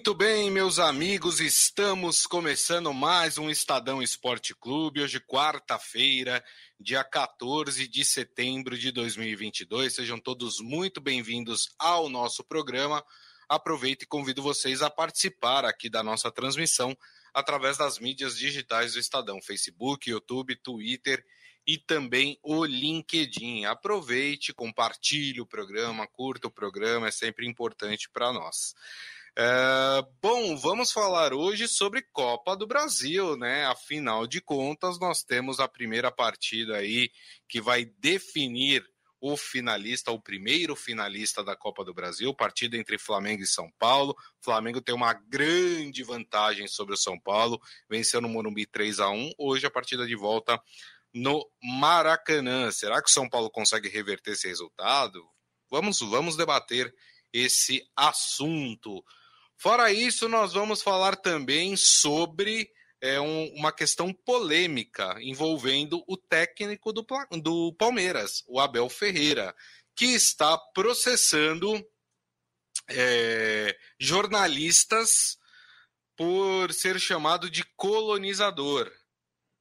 [0.00, 5.02] Muito bem, meus amigos, estamos começando mais um Estadão Esporte Clube.
[5.02, 6.42] Hoje, quarta-feira,
[6.80, 9.94] dia 14 de setembro de 2022.
[9.94, 13.04] Sejam todos muito bem-vindos ao nosso programa.
[13.46, 16.96] Aproveito e convido vocês a participar aqui da nossa transmissão
[17.34, 21.22] através das mídias digitais do Estadão: Facebook, YouTube, Twitter
[21.66, 23.66] e também o LinkedIn.
[23.66, 28.74] Aproveite, compartilhe o programa, curta o programa, é sempre importante para nós.
[29.36, 33.64] É, bom, vamos falar hoje sobre Copa do Brasil, né?
[33.66, 37.10] Afinal de contas, nós temos a primeira partida aí
[37.48, 38.84] que vai definir
[39.20, 44.16] o finalista, o primeiro finalista da Copa do Brasil, partida entre Flamengo e São Paulo.
[44.40, 49.10] O Flamengo tem uma grande vantagem sobre o São Paulo, venceu no Morumbi 3 a
[49.10, 49.32] 1.
[49.38, 50.60] Hoje a partida de volta
[51.14, 52.70] no Maracanã.
[52.72, 55.22] Será que o São Paulo consegue reverter esse resultado?
[55.70, 56.92] Vamos, vamos debater
[57.32, 59.04] esse assunto.
[59.60, 66.94] Fora isso, nós vamos falar também sobre é, um, uma questão polêmica envolvendo o técnico
[66.94, 67.04] do,
[67.42, 69.54] do Palmeiras, o Abel Ferreira,
[69.94, 71.78] que está processando
[72.88, 75.36] é, jornalistas
[76.16, 78.90] por ser chamado de colonizador,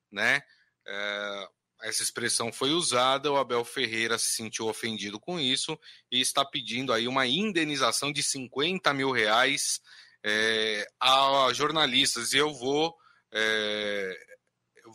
[0.09, 0.41] né?
[0.87, 1.49] É,
[1.81, 5.79] essa expressão foi usada, o Abel Ferreira se sentiu ofendido com isso
[6.11, 9.79] e está pedindo aí uma indenização de 50 mil reais
[10.23, 12.33] é, a jornalistas.
[12.33, 12.95] E eu vou,
[13.31, 14.17] é,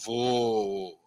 [0.05, 0.99] vou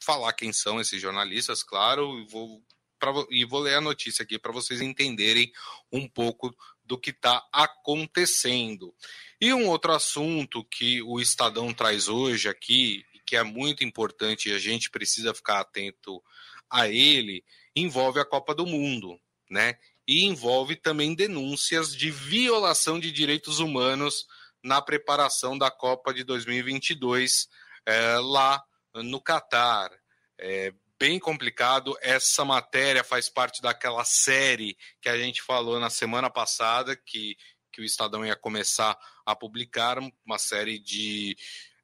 [0.00, 2.62] falar quem são esses jornalistas, claro, e vou,
[2.98, 5.52] pra, e vou ler a notícia aqui para vocês entenderem
[5.92, 8.92] um pouco do que está acontecendo.
[9.40, 14.52] E um outro assunto que o Estadão traz hoje aqui, que é muito importante e
[14.52, 16.20] a gente precisa ficar atento
[16.68, 17.44] a ele,
[17.76, 19.78] envolve a Copa do Mundo, né?
[20.04, 24.26] E envolve também denúncias de violação de direitos humanos
[24.64, 27.48] na preparação da Copa de 2022
[27.86, 28.60] é, lá
[28.96, 29.92] no Catar.
[30.36, 31.96] É bem complicado.
[32.02, 37.36] Essa matéria faz parte daquela série que a gente falou na semana passada, que,
[37.70, 41.36] que o Estadão ia começar a publicar, uma série de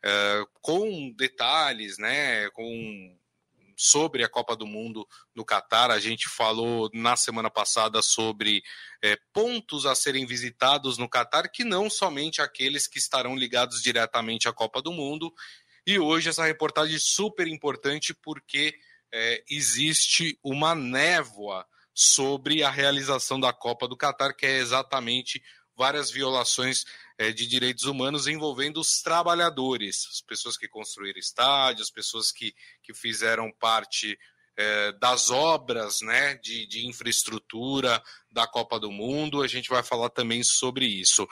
[0.09, 3.19] eh, com detalhes, né, com
[3.77, 5.91] sobre a Copa do Mundo no Catar.
[5.91, 8.63] A gente falou na semana passada sobre
[9.03, 14.49] é, pontos a serem visitados no Catar, que não somente aqueles que estarão ligados diretamente
[14.49, 15.35] à Copa do Mundo.
[15.85, 18.79] E hoje essa reportagem é super importante porque
[19.13, 25.43] é, existe uma névoa sobre a realização da Copa do Catar, que é exatamente
[25.77, 26.85] várias violações
[27.19, 32.93] é, de direitos humanos envolvendo os trabalhadores, as pessoas que construíram estádios, pessoas que, que
[32.93, 34.19] fizeram parte
[34.57, 39.43] é, das obras né, de, de infraestrutura da Copa do Mundo.
[39.43, 41.29] A gente vai falar também sobre isso.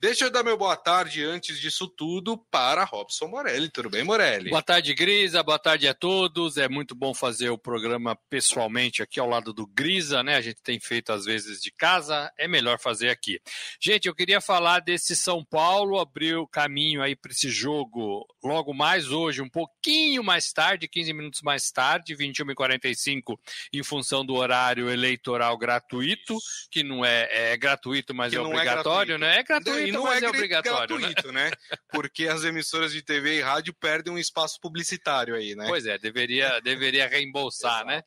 [0.00, 3.68] Deixa eu dar meu boa tarde antes disso tudo para Robson Morelli.
[3.68, 4.48] Tudo bem, Morelli?
[4.48, 5.42] Boa tarde, Grisa.
[5.42, 6.56] Boa tarde a todos.
[6.56, 10.36] É muito bom fazer o programa pessoalmente aqui ao lado do Grisa, né?
[10.36, 13.40] A gente tem feito às vezes de casa, é melhor fazer aqui.
[13.80, 19.10] Gente, eu queria falar desse São Paulo, abriu caminho aí para esse jogo logo mais
[19.10, 23.36] hoje, um pouquinho mais tarde, 15 minutos mais tarde, 21h45,
[23.72, 26.38] em função do horário eleitoral gratuito,
[26.70, 29.38] que não é, é gratuito, mas que é obrigatório, é né?
[29.40, 31.50] É gratuito e não é, é obrigatório, gratuito, né?
[31.50, 31.76] né?
[31.90, 35.66] Porque as emissoras de TV e rádio perdem um espaço publicitário aí, né?
[35.66, 38.02] Pois é, deveria, deveria reembolsar, né?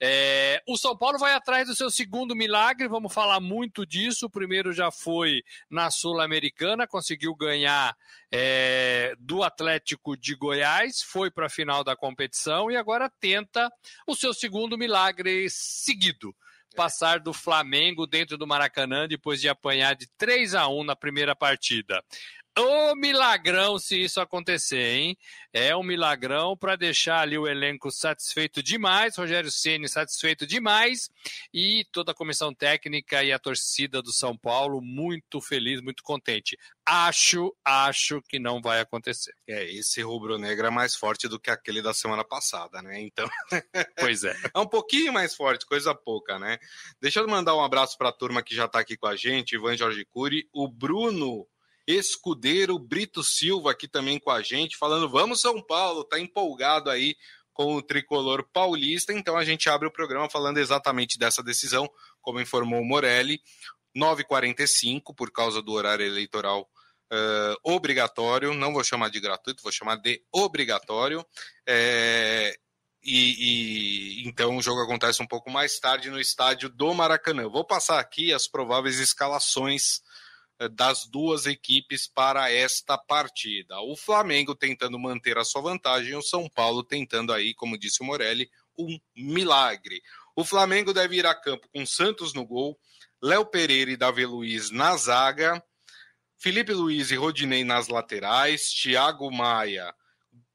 [0.00, 4.26] É, o São Paulo vai atrás do seu segundo milagre, vamos falar muito disso.
[4.26, 7.96] O primeiro já foi na Sul-Americana, conseguiu ganhar
[8.30, 13.70] é, do Atlético de Goiás, foi para a final da competição e agora tenta
[14.06, 16.34] o seu segundo milagre seguido
[16.74, 21.34] passar do Flamengo dentro do Maracanã depois de apanhar de 3 a 1 na primeira
[21.34, 22.02] partida.
[22.56, 25.18] Ô milagrão se isso acontecer, hein?
[25.52, 31.10] É um milagrão para deixar ali o elenco satisfeito demais, Rogério Ceni satisfeito demais
[31.52, 36.56] e toda a comissão técnica e a torcida do São Paulo muito feliz, muito contente.
[36.86, 39.34] Acho, acho que não vai acontecer.
[39.48, 43.00] É, esse rubro-negro é mais forte do que aquele da semana passada, né?
[43.00, 43.28] Então.
[43.98, 44.36] pois é.
[44.54, 46.58] É um pouquinho mais forte, coisa pouca, né?
[47.00, 49.56] Deixa eu mandar um abraço para a turma que já está aqui com a gente,
[49.56, 51.48] Ivan Jorge Cury, o Bruno
[51.86, 57.16] Escudeiro Brito Silva aqui também com a gente, falando: vamos São Paulo, tá empolgado aí
[57.52, 59.12] com o tricolor paulista.
[59.12, 61.88] Então a gente abre o programa falando exatamente dessa decisão,
[62.20, 63.40] como informou o Morelli,
[63.96, 66.68] 9h45, por causa do horário eleitoral
[67.12, 71.24] uh, obrigatório, não vou chamar de gratuito, vou chamar de obrigatório.
[71.66, 72.56] É,
[73.02, 77.48] e, e, então o jogo acontece um pouco mais tarde no estádio do Maracanã.
[77.48, 80.00] Vou passar aqui as prováveis escalações
[80.68, 83.80] das duas equipes para esta partida.
[83.80, 88.06] O Flamengo tentando manter a sua vantagem, o São Paulo tentando aí, como disse o
[88.06, 90.00] Morelli, um milagre.
[90.36, 92.78] O Flamengo deve ir a campo com Santos no gol,
[93.22, 95.62] Léo Pereira e Davi Luiz na zaga,
[96.36, 99.94] Felipe Luiz e Rodinei nas laterais, Thiago Maia,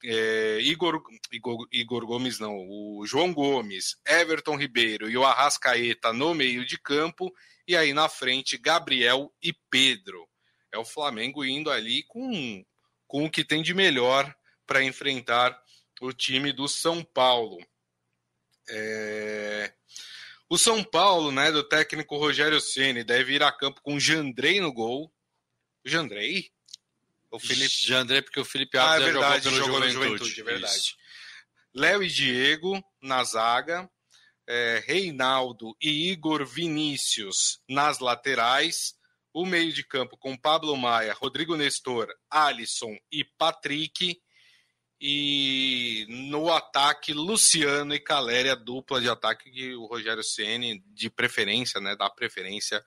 [0.04, 1.02] é, Igor,
[1.32, 6.78] Igor, Igor Gomes não, o João Gomes, Everton Ribeiro e o Arrascaeta no meio de
[6.78, 7.34] campo,
[7.68, 10.28] e aí na frente Gabriel e Pedro.
[10.72, 12.64] É o Flamengo indo ali com,
[13.08, 14.34] com o que tem de melhor
[14.66, 15.60] para enfrentar
[16.00, 17.58] o time do São Paulo.
[18.70, 19.74] É...
[20.48, 24.74] O São Paulo, né, do técnico Rogério Ceni, deve ir a campo com Jandrei no
[24.74, 25.12] gol.
[25.86, 26.52] Jandrei?
[27.32, 30.44] O Felipe Jandrei, porque o Felipe Alves ah, é verdade, jogou, jogou no Juventude, é
[30.44, 30.96] verdade.
[31.74, 33.90] Léo e Diego na zaga,
[34.48, 38.96] é, Reinaldo e Igor Vinícius nas laterais,
[39.32, 44.20] o meio de campo com Pablo Maia, Rodrigo Nestor, Alisson e Patrick,
[45.02, 51.80] e no ataque, Luciano e Caléria, dupla de ataque que o Rogério Ceni de preferência,
[51.80, 52.84] né, da preferência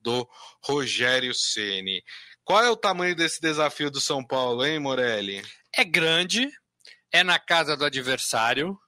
[0.00, 0.28] do
[0.62, 2.04] Rogério Ceni.
[2.46, 5.42] Qual é o tamanho desse desafio do São Paulo, hein, Morelli?
[5.74, 6.48] É grande,
[7.12, 8.78] é na casa do adversário,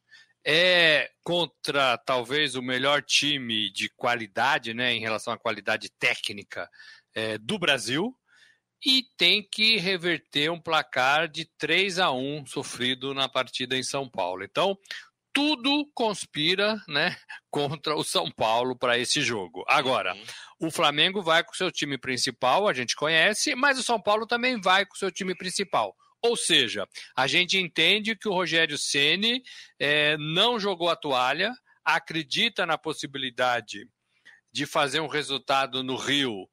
[0.46, 6.70] é contra talvez o melhor time de qualidade, né, em relação à qualidade técnica
[7.12, 8.16] é, do Brasil
[8.86, 14.08] e tem que reverter um placar de 3 a 1 sofrido na partida em São
[14.08, 14.44] Paulo.
[14.44, 14.78] Então,
[15.38, 17.16] tudo conspira né,
[17.48, 19.64] contra o São Paulo para esse jogo.
[19.68, 20.66] Agora, uhum.
[20.66, 24.26] o Flamengo vai com o seu time principal, a gente conhece, mas o São Paulo
[24.26, 25.94] também vai com o seu time principal.
[26.20, 29.40] Ou seja, a gente entende que o Rogério Ceni
[29.78, 31.52] é, não jogou a toalha,
[31.84, 33.88] acredita na possibilidade
[34.52, 36.48] de fazer um resultado no Rio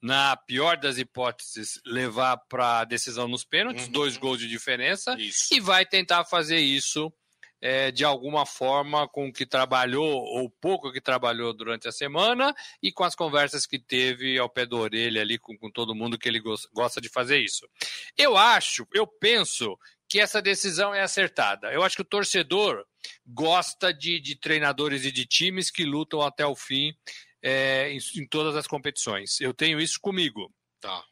[0.00, 3.92] na pior das hipóteses, levar para a decisão nos pênaltis, uhum.
[3.92, 5.54] dois gols de diferença, isso.
[5.54, 7.12] e vai tentar fazer isso
[7.60, 12.54] é, de alguma forma com o que trabalhou, ou pouco que trabalhou durante a semana,
[12.82, 16.18] e com as conversas que teve ao pé da orelha ali com, com todo mundo
[16.18, 16.42] que ele
[16.72, 17.68] gosta de fazer isso.
[18.16, 19.78] Eu acho, eu penso
[20.08, 21.72] que essa decisão é acertada.
[21.72, 22.84] Eu acho que o torcedor
[23.24, 26.92] gosta de, de treinadores e de times que lutam até o fim
[27.40, 29.40] é, em, em, todas as competições.
[29.40, 30.52] Eu tenho isso comigo.
[30.80, 31.04] Tá.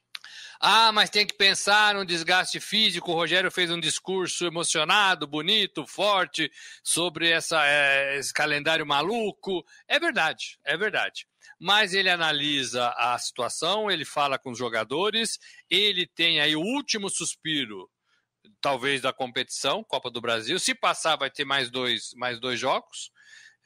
[0.61, 3.13] Ah, mas tem que pensar no desgaste físico.
[3.13, 6.51] O Rogério fez um discurso emocionado, bonito, forte
[6.83, 9.65] sobre essa, é, esse calendário maluco.
[9.87, 11.27] É verdade, é verdade.
[11.61, 15.39] Mas ele analisa a situação, ele fala com os jogadores,
[15.71, 17.89] ele tem aí o último suspiro,
[18.61, 20.59] talvez, da competição, Copa do Brasil.
[20.59, 23.13] Se passar, vai ter mais dois, mais dois jogos.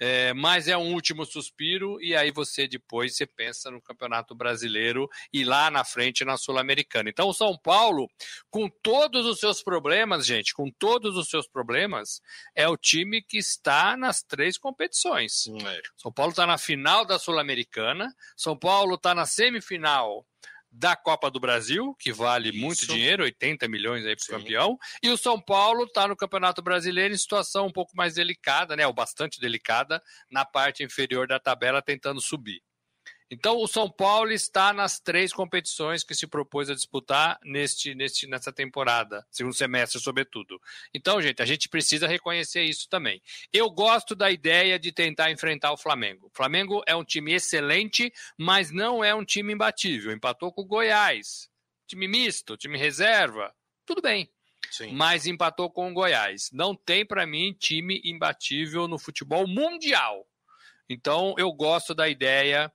[0.05, 5.09] É, mas é um último suspiro e aí você depois você pensa no Campeonato Brasileiro
[5.33, 7.09] e lá na frente na Sul-Americana.
[7.09, 8.11] Então o São Paulo,
[8.51, 12.21] com todos os seus problemas, gente, com todos os seus problemas,
[12.53, 15.47] é o time que está nas três competições.
[15.47, 15.81] É.
[15.97, 20.27] São Paulo está na final da Sul-Americana, São Paulo está na semifinal
[20.73, 22.59] da Copa do Brasil, que vale Isso.
[22.59, 26.63] muito dinheiro, 80 milhões aí para o campeão, e o São Paulo está no Campeonato
[26.63, 31.39] Brasileiro em situação um pouco mais delicada, né, ou bastante delicada, na parte inferior da
[31.39, 32.63] tabela, tentando subir.
[33.35, 38.27] Então, o São Paulo está nas três competições que se propôs a disputar neste, neste,
[38.27, 40.61] nessa temporada, segundo semestre, sobretudo.
[40.93, 43.23] Então, gente, a gente precisa reconhecer isso também.
[43.51, 46.27] Eu gosto da ideia de tentar enfrentar o Flamengo.
[46.27, 50.13] O Flamengo é um time excelente, mas não é um time imbatível.
[50.13, 51.49] Empatou com o Goiás.
[51.87, 53.51] Time misto, time reserva.
[53.87, 54.31] Tudo bem.
[54.71, 54.93] Sim.
[54.93, 56.51] Mas empatou com o Goiás.
[56.53, 60.29] Não tem, para mim, time imbatível no futebol mundial.
[60.87, 62.71] Então, eu gosto da ideia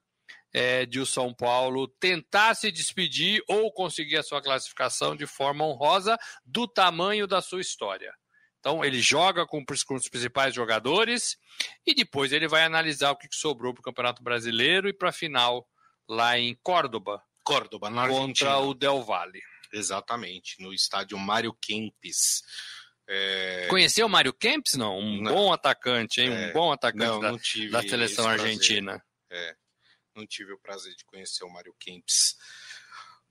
[0.54, 5.66] é, de o São Paulo tentar se despedir ou conseguir a sua classificação de forma
[5.66, 8.14] honrosa do tamanho da sua história.
[8.60, 11.38] Então, ele joga com, com os principais jogadores
[11.86, 15.14] e depois ele vai analisar o que sobrou para o Campeonato Brasileiro e para a
[15.14, 15.66] final
[16.10, 17.22] lá em Córdoba.
[17.44, 19.42] Córdoba, na Contra o Del Valle.
[19.72, 22.42] Exatamente, no estádio Mário Kempes.
[23.08, 23.68] É...
[23.70, 24.74] Conheceu o Mário Kempes?
[24.74, 25.34] Não, um não.
[25.34, 26.34] bom atacante, hein?
[26.34, 26.50] É...
[26.50, 29.02] Um bom atacante não, da, não da, seleção argentina.
[29.30, 29.56] É
[30.18, 32.36] não tive o prazer de conhecer o Mário Kempis.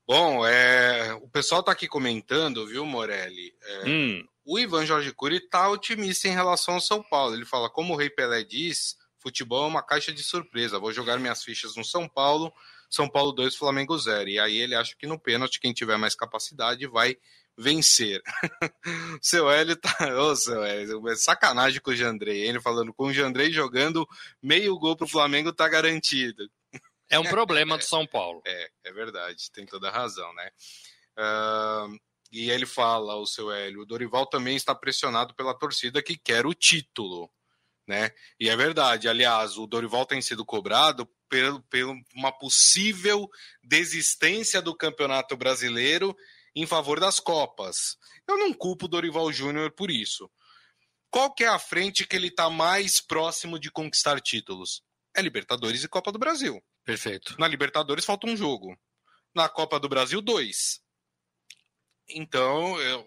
[0.07, 3.53] Bom, é, o pessoal está aqui comentando, viu, Morelli?
[3.61, 4.27] É, hum.
[4.45, 7.35] O Ivan Jorge Cury está otimista em relação ao São Paulo.
[7.35, 10.79] Ele fala, como o Rei Pelé diz, futebol é uma caixa de surpresa.
[10.79, 12.53] Vou jogar minhas fichas no São Paulo,
[12.89, 14.29] São Paulo 2, Flamengo 0.
[14.29, 17.17] E aí ele acha que no pênalti, quem tiver mais capacidade vai
[17.57, 18.21] vencer.
[19.21, 19.97] seu Hélio tá.
[20.21, 22.47] Ô, seu Hélio, é sacanagem com o Jandrei.
[22.47, 24.07] Ele falando com o Jandrei jogando
[24.41, 26.49] meio gol pro Flamengo tá garantido.
[27.09, 28.41] É um problema do São Paulo.
[28.45, 30.51] É, é verdade, tem toda a razão, né?
[31.17, 31.99] Uh,
[32.31, 36.45] e ele fala, o seu Hélio, o Dorival também está pressionado pela torcida que quer
[36.45, 37.31] o título,
[37.87, 38.11] né?
[38.39, 43.29] E é verdade, aliás, o Dorival tem sido cobrado por, por uma possível
[43.63, 46.15] desistência do Campeonato Brasileiro
[46.55, 47.97] em favor das Copas.
[48.27, 50.29] Eu não culpo o Dorival Júnior por isso.
[51.09, 54.83] Qual que é a frente que ele está mais próximo de conquistar títulos?
[55.15, 56.61] É Libertadores e Copa do Brasil.
[56.87, 57.35] Perfeito.
[57.37, 58.79] Na Libertadores falta um jogo.
[59.35, 60.79] Na Copa do Brasil, dois.
[62.07, 63.05] Então, eu,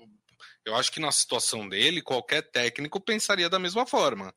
[0.66, 4.34] eu acho que na situação dele, qualquer técnico pensaria da mesma forma.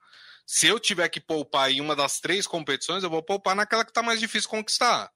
[0.48, 3.92] Se eu tiver que poupar em uma das três competições, eu vou poupar naquela que
[3.92, 5.12] está mais difícil conquistar.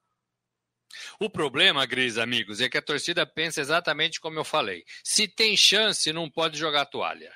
[1.18, 4.84] O problema, Gris, amigos, é que a torcida pensa exatamente como eu falei.
[5.02, 7.34] Se tem chance, não pode jogar toalha.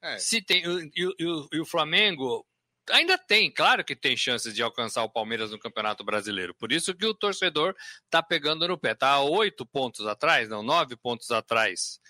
[0.00, 0.18] É.
[0.18, 0.64] Se tem,
[0.96, 2.46] e, o Flamengo
[2.90, 6.54] ainda tem, claro que tem chances de alcançar o Palmeiras no Campeonato Brasileiro.
[6.54, 7.74] Por isso que o torcedor
[8.04, 8.92] está pegando no pé.
[8.92, 12.00] Está oito pontos atrás, não, nove pontos atrás.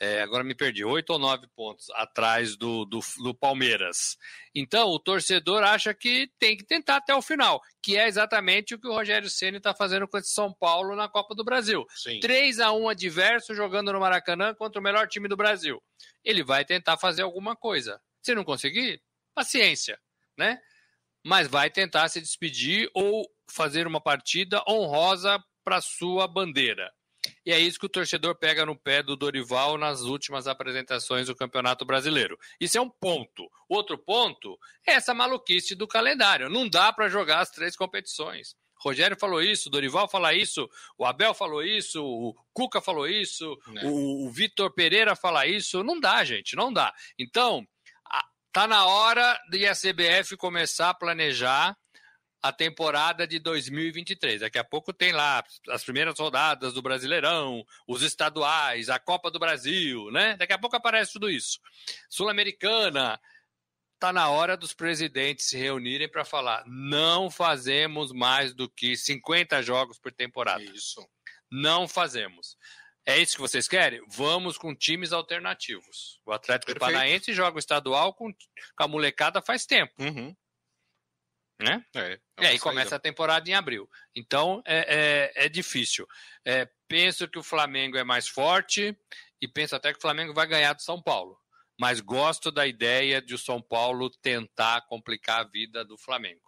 [0.00, 4.16] É, agora me perdi, oito ou nove pontos atrás do, do, do, Palmeiras.
[4.54, 8.78] Então, o torcedor acha que tem que tentar até o final, que é exatamente o
[8.78, 11.86] que o Rogério Ceni está fazendo com esse São Paulo na Copa do Brasil.
[11.94, 12.18] Sim.
[12.20, 15.80] 3 a 1 adverso jogando no Maracanã contra o melhor time do Brasil.
[16.24, 18.00] Ele vai tentar fazer alguma coisa.
[18.20, 19.00] Se não conseguir,
[19.32, 19.98] paciência
[20.36, 20.58] né?
[21.24, 26.90] Mas vai tentar se despedir ou fazer uma partida honrosa para sua bandeira.
[27.46, 31.34] E é isso que o torcedor pega no pé do Dorival nas últimas apresentações do
[31.34, 32.38] Campeonato Brasileiro.
[32.60, 33.50] Isso é um ponto.
[33.68, 36.50] Outro ponto é essa maluquice do calendário.
[36.50, 38.54] Não dá para jogar as três competições.
[38.78, 43.86] Rogério falou isso, Dorival fala isso, o Abel falou isso, o Cuca falou isso, é.
[43.86, 45.82] o, o Vitor Pereira fala isso.
[45.82, 46.92] Não dá, gente, não dá.
[47.18, 47.66] Então,
[48.54, 51.76] Tá na hora de a CBF começar a planejar
[52.40, 54.42] a temporada de 2023.
[54.42, 59.40] Daqui a pouco tem lá as primeiras rodadas do Brasileirão, os estaduais, a Copa do
[59.40, 60.36] Brasil, né?
[60.36, 61.58] Daqui a pouco aparece tudo isso.
[62.08, 63.20] Sul-Americana.
[63.98, 69.64] Tá na hora dos presidentes se reunirem para falar: não fazemos mais do que 50
[69.64, 70.62] jogos por temporada.
[70.62, 71.04] Isso.
[71.50, 72.56] Não fazemos.
[73.06, 74.02] É isso que vocês querem?
[74.08, 76.20] Vamos com times alternativos.
[76.24, 76.80] O Atlético Perfeito.
[76.80, 79.92] Paranaense joga o estadual com, com a molecada faz tempo.
[80.02, 80.34] Uhum.
[81.60, 81.84] Né?
[81.94, 83.88] É, e aí começa a temporada em abril.
[84.14, 86.06] Então é, é, é difícil.
[86.44, 88.96] É, penso que o Flamengo é mais forte
[89.40, 91.38] e penso até que o Flamengo vai ganhar do São Paulo.
[91.78, 96.42] Mas gosto da ideia de o São Paulo tentar complicar a vida do Flamengo.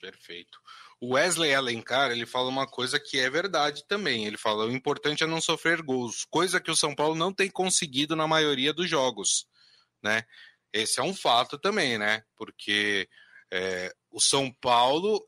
[0.00, 0.58] Perfeito.
[1.00, 4.26] O Wesley Alencar, ele fala uma coisa que é verdade também.
[4.26, 7.50] Ele fala: o importante é não sofrer gols, coisa que o São Paulo não tem
[7.50, 9.46] conseguido na maioria dos jogos,
[10.02, 10.24] né?
[10.72, 12.22] Esse é um fato também, né?
[12.36, 13.08] Porque
[13.50, 15.24] é, o São Paulo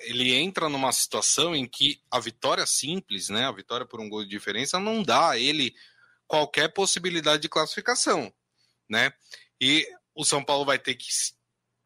[0.00, 3.46] ele entra numa situação em que a vitória simples, né?
[3.46, 5.74] A vitória por um gol de diferença não dá a ele
[6.26, 8.32] qualquer possibilidade de classificação,
[8.88, 9.12] né?
[9.60, 11.08] E o São Paulo vai ter que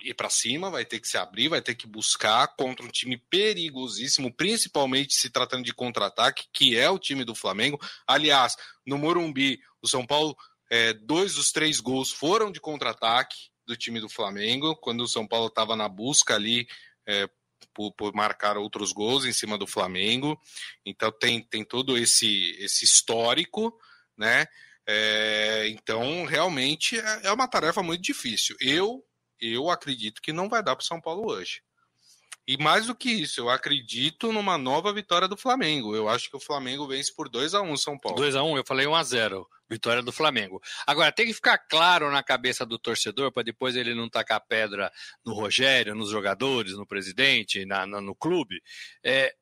[0.03, 3.17] ir para cima, vai ter que se abrir, vai ter que buscar contra um time
[3.17, 7.81] perigosíssimo, principalmente se tratando de contra-ataque, que é o time do Flamengo.
[8.07, 8.57] Aliás,
[8.87, 10.37] no Morumbi, o São Paulo,
[10.71, 15.27] é, dois dos três gols foram de contra-ataque do time do Flamengo, quando o São
[15.27, 16.67] Paulo estava na busca ali
[17.07, 17.29] é,
[17.73, 20.39] por, por, marcar outros gols em cima do Flamengo.
[20.85, 23.73] Então tem, tem todo esse, esse histórico,
[24.17, 24.47] né?
[24.87, 28.57] É, então, realmente é, é uma tarefa muito difícil.
[28.61, 29.05] Eu
[29.43, 31.63] eu acredito que não vai dar para o São Paulo hoje.
[32.47, 35.95] E mais do que isso, eu acredito numa nova vitória do Flamengo.
[35.95, 38.19] Eu acho que o Flamengo vence por 2 a 1 São Paulo.
[38.19, 40.61] 2 a 1 eu falei 1 a 0 vitória do Flamengo.
[40.87, 44.93] Agora, tem que ficar claro na cabeça do torcedor, para depois ele não tacar pedra
[45.25, 48.61] no Rogério, nos jogadores, no presidente, na, na no clube.
[49.05, 49.33] É,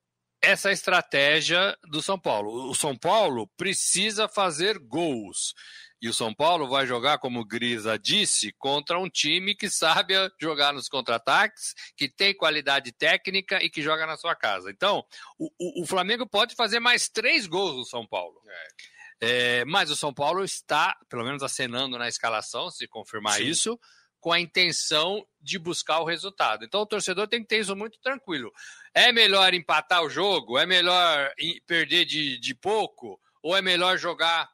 [0.43, 2.71] essa estratégia do São Paulo.
[2.71, 5.55] O São Paulo precisa fazer gols.
[6.01, 10.15] E o São Paulo vai jogar, como o Grisa disse, contra um time que sabe
[10.41, 14.71] jogar nos contra-ataques, que tem qualidade técnica e que joga na sua casa.
[14.71, 15.05] Então,
[15.39, 18.41] o, o, o Flamengo pode fazer mais três gols no São Paulo.
[18.49, 19.01] É.
[19.23, 23.49] É, mas o São Paulo está, pelo menos, acenando na escalação, se confirmar Sim.
[23.49, 23.79] isso,
[24.19, 26.65] com a intenção de buscar o resultado.
[26.65, 28.53] Então o torcedor tem que ter isso muito tranquilo.
[28.95, 30.59] É melhor empatar o jogo?
[30.59, 31.33] É melhor
[31.67, 33.21] perder de, de pouco?
[33.43, 34.51] Ou é melhor jogar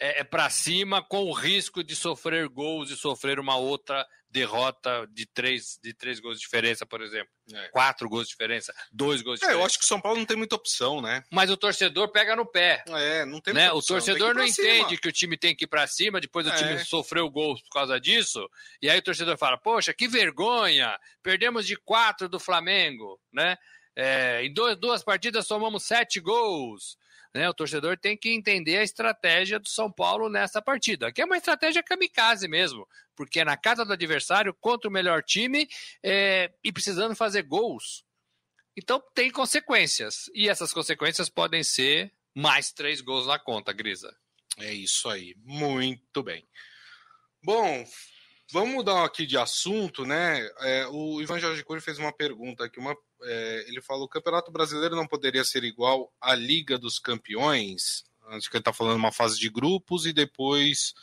[0.00, 5.06] é, é para cima com o risco de sofrer gols e sofrer uma outra derrota
[5.12, 7.30] de três, de três gols de diferença, por exemplo.
[7.52, 7.68] É.
[7.68, 9.58] Quatro gols de diferença, dois gols de diferença.
[9.58, 11.22] É, eu acho que o São Paulo não tem muita opção, né?
[11.30, 12.82] Mas o torcedor pega no pé.
[12.88, 13.70] É, não tem né?
[13.72, 16.54] O torcedor não entende que o time tem que ir para cima, depois o é.
[16.54, 18.48] time sofreu gols por causa disso,
[18.80, 20.96] e aí o torcedor fala: Poxa, que vergonha!
[21.22, 23.56] Perdemos de quatro do Flamengo, né?
[23.96, 26.96] É, em duas, duas partidas tomamos sete gols.
[27.34, 27.48] Né?
[27.48, 31.36] O torcedor tem que entender a estratégia do São Paulo nessa partida, que é uma
[31.36, 35.68] estratégia kamikaze mesmo, porque é na casa do adversário, contra o melhor time
[36.02, 38.04] é, e precisando fazer gols.
[38.76, 44.14] Então tem consequências, e essas consequências podem ser mais três gols na conta, Grisa.
[44.58, 46.46] É isso aí, muito bem.
[47.42, 47.84] Bom,
[48.52, 50.40] vamos mudar aqui de assunto, né?
[50.60, 54.50] É, o Ivan Jorge Cury fez uma pergunta aqui, uma, é, ele falou: o Campeonato
[54.50, 58.04] Brasileiro não poderia ser igual à Liga dos Campeões?
[58.28, 60.94] Acho que ele está falando uma fase de grupos e depois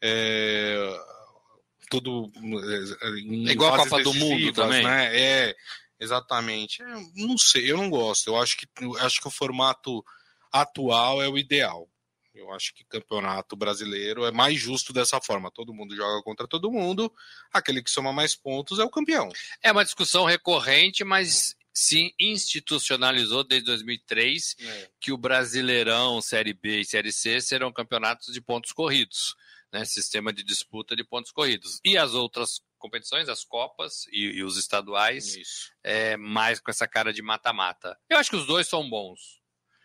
[0.00, 0.76] é,
[1.90, 2.30] tudo
[3.02, 5.16] é, igual a Copa do Mundo também, né?
[5.16, 5.56] É,
[5.98, 6.82] exatamente.
[7.14, 8.28] não sei, eu não gosto.
[8.28, 8.66] Eu acho que
[9.00, 10.04] acho que o formato
[10.52, 11.88] atual é o ideal.
[12.34, 15.50] Eu acho que campeonato brasileiro é mais justo dessa forma.
[15.50, 17.10] Todo mundo joga contra todo mundo.
[17.50, 19.30] Aquele que soma mais pontos é o campeão.
[19.62, 24.90] É uma discussão recorrente, mas se institucionalizou desde 2003 é.
[24.98, 29.36] que o Brasileirão, Série B e Série C serão campeonatos de pontos corridos,
[29.70, 29.84] né?
[29.84, 31.78] sistema de disputa de pontos corridos.
[31.84, 37.12] E as outras competições, as Copas e, e os estaduais, é, mais com essa cara
[37.12, 37.94] de mata-mata.
[38.08, 39.42] Eu acho que os dois são bons.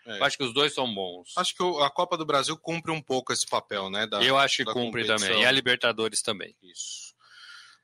[0.08, 0.20] É.
[0.20, 1.34] Eu acho que os dois são bons.
[1.36, 4.08] Acho que a Copa do Brasil cumpre um pouco esse papel, né?
[4.08, 5.18] Da, eu acho que cumpre competição.
[5.18, 5.44] também.
[5.44, 6.56] E a Libertadores também.
[6.64, 7.14] Isso.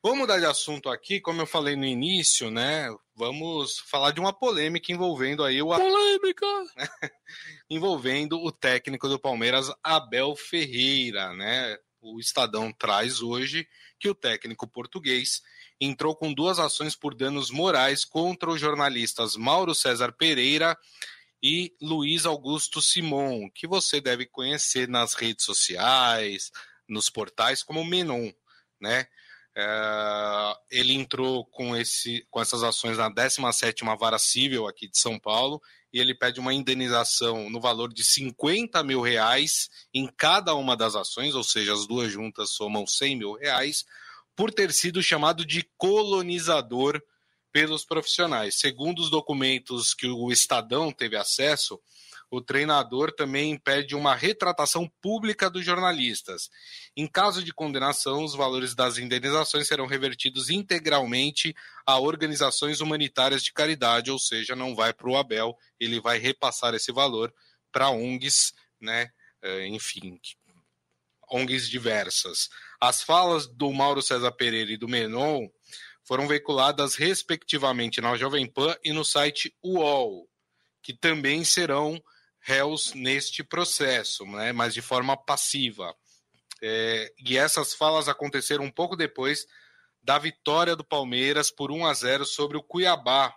[0.04, 2.88] Vamos mudar de assunto aqui, como eu falei no início, né?
[3.16, 5.70] Vamos falar de uma polêmica envolvendo aí o.
[5.70, 6.46] Polêmica!
[7.70, 11.78] envolvendo o técnico do Palmeiras, Abel Ferreira, né?
[12.00, 13.68] O Estadão traz hoje
[14.00, 15.42] que o técnico português
[15.82, 20.78] entrou com duas ações por danos morais contra os jornalistas Mauro César Pereira
[21.42, 26.52] e Luiz Augusto Simon, que você deve conhecer nas redes sociais,
[26.88, 28.32] nos portais como Menon,
[28.80, 29.08] né?
[29.60, 35.18] É, ele entrou com, esse, com essas ações na 17ª Vara Civil aqui de São
[35.18, 35.60] Paulo
[35.92, 40.96] e ele pede uma indenização no valor de 50 mil reais em cada uma das
[40.96, 43.84] ações, ou seja, as duas juntas somam 100 mil reais,
[44.36, 47.02] por ter sido chamado de colonizador
[47.52, 48.60] pelos profissionais.
[48.60, 51.80] Segundo os documentos que o Estadão teve acesso,
[52.30, 56.50] o treinador também pede uma retratação pública dos jornalistas.
[56.96, 63.54] Em caso de condenação, os valores das indenizações serão revertidos integralmente a organizações humanitárias de
[63.54, 67.34] caridade, ou seja, não vai para o Abel, ele vai repassar esse valor
[67.72, 69.10] para ONGs, né?
[69.42, 70.20] É, enfim,
[71.32, 72.50] ONGs diversas.
[72.80, 75.48] As falas do Mauro César Pereira e do Menon
[76.04, 80.28] foram veiculadas respectivamente na Jovem Pan e no site UOL,
[80.82, 82.02] que também serão
[82.48, 85.94] réus neste processo, né, mas de forma passiva.
[86.62, 89.46] É, e essas falas aconteceram um pouco depois
[90.02, 93.36] da vitória do Palmeiras por 1 a 0 sobre o Cuiabá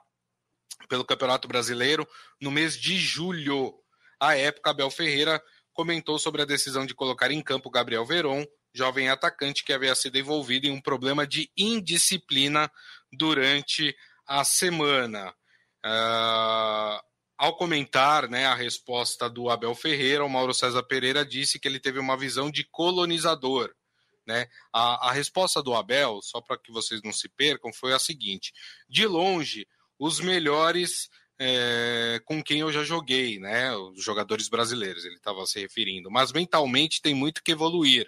[0.89, 2.07] pelo Campeonato Brasileiro
[2.41, 3.75] no mês de julho.
[4.21, 5.43] À época, Abel Ferreira
[5.73, 10.19] comentou sobre a decisão de colocar em campo Gabriel Veron jovem atacante que havia sido
[10.19, 12.71] envolvido em um problema de indisciplina
[13.13, 13.93] durante
[14.25, 15.35] a semana.
[15.85, 17.10] Uh,
[17.41, 21.81] ao comentar né, a resposta do Abel Ferreira, o Mauro César Pereira disse que ele
[21.81, 23.75] teve uma visão de colonizador.
[24.27, 24.47] Né?
[24.71, 28.53] A, a resposta do Abel, só para que vocês não se percam, foi a seguinte:
[28.87, 29.67] de longe,
[29.99, 33.75] os melhores é, com quem eu já joguei, né?
[33.75, 38.07] Os jogadores brasileiros, ele estava se referindo, mas mentalmente tem muito que evoluir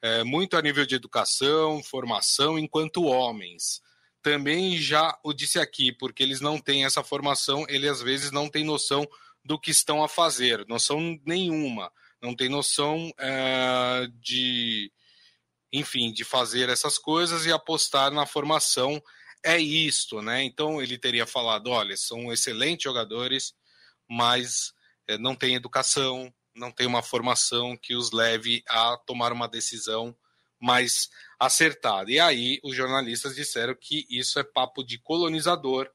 [0.00, 3.82] é, muito a nível de educação, formação, enquanto homens.
[4.26, 8.48] Também já o disse aqui, porque eles não têm essa formação, eles às vezes não
[8.48, 9.06] têm noção
[9.44, 14.90] do que estão a fazer, noção nenhuma, não tem noção é, de,
[15.72, 19.00] enfim, de fazer essas coisas e apostar na formação
[19.44, 20.42] é isto, né?
[20.42, 23.54] Então ele teria falado, olha, são excelentes jogadores,
[24.10, 24.72] mas
[25.06, 30.16] é, não tem educação, não tem uma formação que os leve a tomar uma decisão
[30.60, 32.10] mais acertada.
[32.10, 35.90] E aí os jornalistas disseram que isso é papo de colonizador.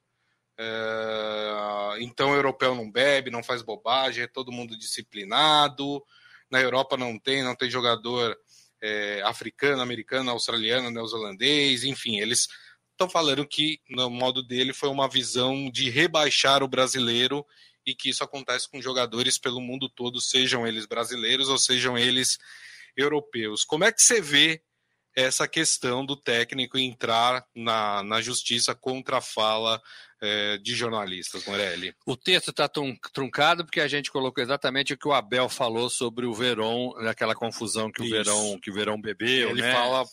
[0.58, 1.98] É...
[2.00, 6.04] Então europeu não bebe, não faz bobagem, é todo mundo disciplinado.
[6.50, 8.38] Na Europa não tem, não tem jogador
[8.82, 12.48] é, africano, americano, australiano, neozelandês, enfim, eles
[12.92, 17.46] estão falando que no modo dele foi uma visão de rebaixar o brasileiro
[17.86, 22.38] e que isso acontece com jogadores pelo mundo todo, sejam eles brasileiros ou sejam eles
[22.96, 23.64] europeus.
[23.64, 24.62] Como é que você vê
[25.16, 29.82] essa questão do técnico entrar na, na justiça contra a fala
[30.22, 31.94] é, de jornalistas, Morelli?
[32.06, 32.70] O texto está
[33.14, 37.36] truncado porque a gente colocou exatamente o que o Abel falou sobre o Verón, aquela
[37.36, 39.74] confusão que o Verón que o Verón bebeu, Ele né?
[39.74, 40.06] fala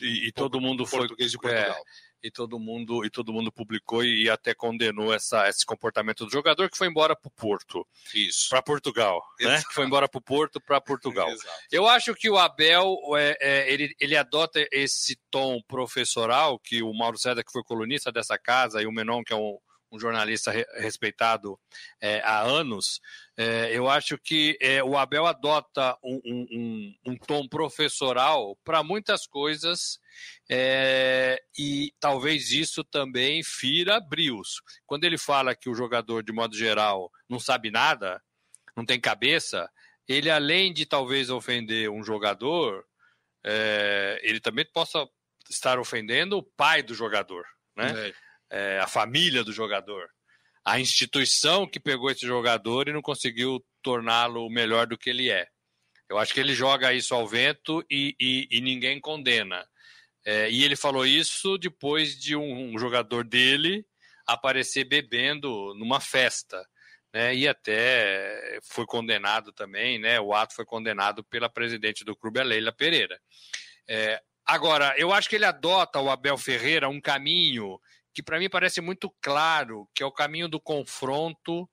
[0.00, 1.76] e, e todo mundo foi português de Portugal.
[1.76, 6.30] É, e todo mundo e todo mundo publicou e até condenou essa, esse comportamento do
[6.30, 7.86] jogador que foi embora para o Porto.
[8.14, 8.48] Isso.
[8.48, 9.62] Para Portugal, né?
[9.68, 11.28] Que foi embora para o Porto para Portugal.
[11.70, 16.92] Eu acho que o Abel é, é, ele, ele adota esse tom professoral que o
[16.92, 19.58] Mauro César, que foi colunista dessa casa, e o Menon, que é um,
[19.92, 21.60] um jornalista re, respeitado
[22.00, 23.00] é, há anos,
[23.36, 29.26] é, eu acho que é, o Abel adota um, um, um tom professoral para muitas
[29.26, 30.00] coisas
[30.50, 34.62] é, e talvez isso também fira brios.
[34.86, 38.20] Quando ele fala que o jogador, de modo geral, não sabe nada,
[38.74, 39.68] não tem cabeça,
[40.08, 42.84] ele além de talvez ofender um jogador,
[43.44, 45.06] é, ele também possa
[45.50, 47.44] estar ofendendo o pai do jogador,
[47.76, 48.12] né?
[48.54, 50.10] É a família do jogador,
[50.64, 55.46] a instituição que pegou esse jogador e não conseguiu torná-lo melhor do que ele é.
[56.08, 59.66] Eu acho que ele joga isso ao vento e, e, e ninguém condena.
[60.24, 63.84] É, e ele falou isso depois de um, um, jogador dele
[64.26, 66.64] aparecer bebendo numa festa.
[67.12, 72.40] Né, e até foi condenado também, né, o ato foi condenado pela presidente do clube,
[72.40, 73.20] a Leila Pereira.
[73.86, 77.78] É, agora, eu acho que ele adota o Abel Ferreira um caminho
[78.14, 81.68] que para mim parece muito claro, que é o caminho do confronto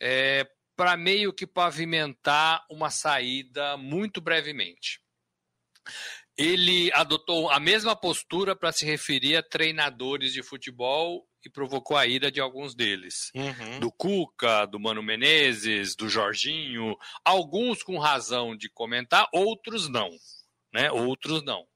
[0.00, 5.00] é, para meio que pavimentar uma saída muito brevemente.
[6.36, 12.06] Ele adotou a mesma postura para se referir a treinadores de futebol e provocou a
[12.06, 13.32] ira de alguns deles.
[13.34, 13.80] Uhum.
[13.80, 20.10] Do Cuca, do Mano Menezes, do Jorginho, alguns com razão de comentar, outros não.
[20.72, 20.90] Né?
[20.92, 21.66] Outros não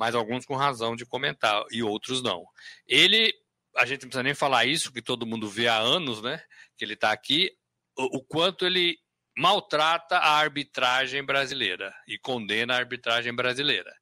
[0.00, 2.46] mas alguns com razão de comentar e outros não.
[2.88, 3.34] Ele,
[3.76, 6.42] a gente não precisa nem falar isso, que todo mundo vê há anos, né?
[6.78, 7.50] Que ele está aqui,
[7.98, 8.96] o, o, quanto ele
[9.36, 13.94] maltrata a arbitragem brasileira e condena a arbitragem brasileira,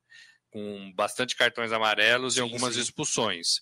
[0.53, 2.81] com bastante cartões amarelos sim, e algumas sim.
[2.81, 3.61] expulsões.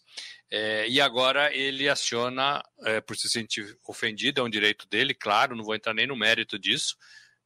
[0.50, 5.56] É, e agora ele aciona é, por se sentir ofendido, é um direito dele, claro,
[5.56, 6.96] não vou entrar nem no mérito disso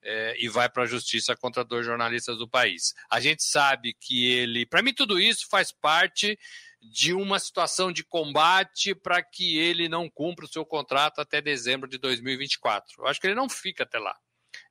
[0.03, 2.95] é, e vai para a justiça contra dois jornalistas do país.
[3.11, 4.67] A gente sabe que ele.
[4.67, 6.39] Para mim, tudo isso faz parte
[6.81, 11.89] de uma situação de combate para que ele não cumpra o seu contrato até dezembro
[11.89, 13.03] de 2024.
[13.03, 14.17] Eu acho que ele não fica até lá.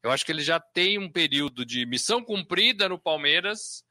[0.01, 3.83] Eu acho que ele já tem um período de missão cumprida no Palmeiras,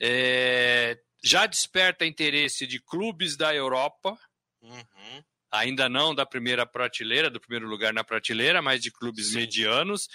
[0.00, 4.16] é, já desperta interesse de clubes da Europa.
[4.62, 9.36] Uhum ainda não da primeira prateleira, do primeiro lugar na prateleira, mas de clubes Sim.
[9.36, 10.08] medianos,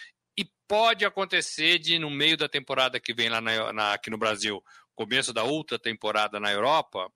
[0.67, 4.63] pode acontecer de, no meio da temporada que vem lá na, na, aqui no Brasil,
[4.95, 7.11] começo da outra temporada na Europa,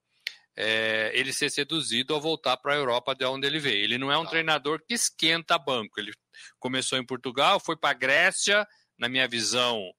[0.56, 3.84] é, ele ser seduzido a voltar para a Europa de onde ele veio.
[3.84, 4.32] Ele não é um tá.
[4.32, 6.00] treinador que esquenta banco.
[6.00, 6.12] Ele
[6.60, 9.94] começou em Portugal, foi para a Grécia, na minha visão,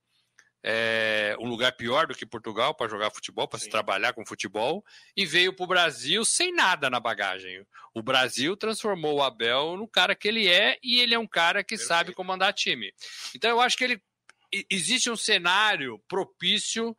[0.62, 4.84] é, um lugar pior do que Portugal para jogar futebol, para se trabalhar com futebol,
[5.16, 7.64] e veio para o Brasil sem nada na bagagem.
[7.94, 11.62] O Brasil transformou o Abel no cara que ele é e ele é um cara
[11.62, 11.88] que Perfeito.
[11.88, 12.92] sabe comandar time.
[13.34, 14.02] Então eu acho que ele
[14.70, 16.96] existe um cenário propício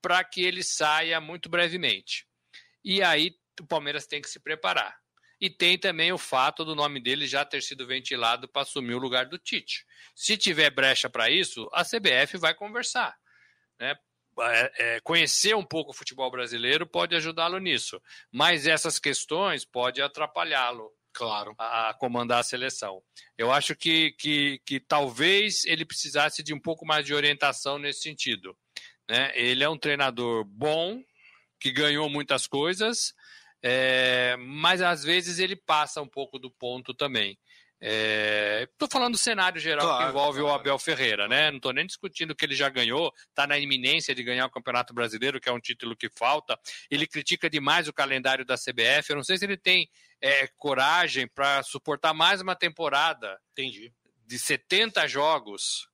[0.00, 2.26] para que ele saia muito brevemente.
[2.84, 4.96] E aí o Palmeiras tem que se preparar.
[5.40, 8.98] E tem também o fato do nome dele já ter sido ventilado para assumir o
[8.98, 9.84] lugar do Tite.
[10.14, 13.14] Se tiver brecha para isso, a CBF vai conversar.
[13.78, 13.94] Né?
[14.38, 20.04] É, é, conhecer um pouco o futebol brasileiro pode ajudá-lo nisso, mas essas questões podem
[20.04, 21.54] atrapalhá-lo claro.
[21.58, 23.02] a, a, comandar a seleção.
[23.36, 28.02] Eu acho que, que, que talvez ele precisasse de um pouco mais de orientação nesse
[28.02, 28.56] sentido.
[29.08, 29.32] Né?
[29.34, 31.02] Ele é um treinador bom,
[31.58, 33.14] que ganhou muitas coisas,
[33.68, 37.36] é, mas às vezes ele passa um pouco do ponto também.
[37.80, 40.54] Estou é, falando do cenário geral claro, que envolve claro.
[40.54, 41.50] o Abel Ferreira, né?
[41.50, 44.94] Não estou nem discutindo que ele já ganhou, está na iminência de ganhar o Campeonato
[44.94, 46.56] Brasileiro, que é um título que falta.
[46.88, 49.10] Ele critica demais o calendário da CBF.
[49.10, 53.92] Eu não sei se ele tem é, coragem para suportar mais uma temporada Entendi.
[54.24, 55.88] de 70 jogos.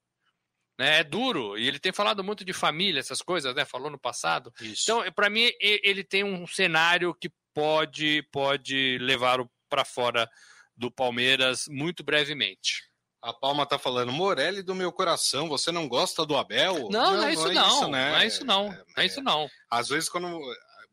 [0.78, 1.00] Né?
[1.00, 3.64] É duro, e ele tem falado muito de família, essas coisas, né?
[3.64, 4.52] Falou no passado.
[4.60, 4.82] Isso.
[4.82, 10.28] Então, para mim, ele tem um cenário que pode, pode levá-lo para fora
[10.76, 12.90] do Palmeiras muito brevemente.
[13.22, 16.88] A Palma tá falando, Morelli do meu coração, você não gosta do Abel?
[16.90, 17.62] Não, não, é isso não.
[17.62, 18.10] É isso, né?
[18.10, 18.72] não é isso não.
[18.72, 19.50] É, é, isso não.
[19.70, 20.40] Às vezes, quando.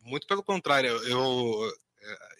[0.01, 1.73] Muito pelo contrário, eu,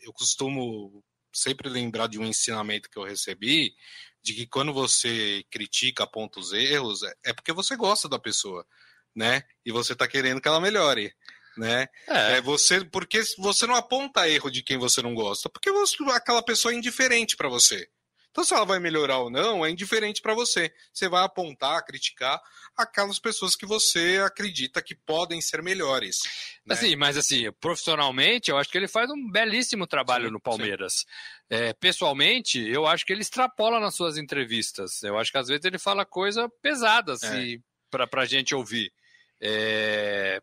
[0.03, 1.03] eu costumo
[1.33, 3.73] sempre lembrar de um ensinamento que eu recebi,
[4.21, 8.65] de que quando você critica, aponta os erros, é porque você gosta da pessoa,
[9.13, 9.43] né?
[9.65, 11.13] E você tá querendo que ela melhore
[11.59, 11.87] né?
[12.07, 12.37] É.
[12.37, 12.41] é.
[12.41, 16.73] você porque você não aponta erro de quem você não gosta, porque você, aquela pessoa
[16.73, 17.87] é indiferente para você.
[18.31, 20.71] Então se ela vai melhorar ou não, é indiferente para você.
[20.93, 22.39] Você vai apontar, criticar
[22.77, 26.19] aquelas pessoas que você acredita que podem ser melhores.
[26.65, 26.75] Né?
[26.75, 31.05] Assim, mas assim, profissionalmente, eu acho que ele faz um belíssimo trabalho sim, no Palmeiras.
[31.49, 35.03] É, pessoalmente, eu acho que ele extrapola nas suas entrevistas.
[35.03, 37.59] Eu acho que às vezes ele fala coisa pesada assim, é.
[37.89, 38.93] para a gente ouvir.
[39.41, 40.41] É,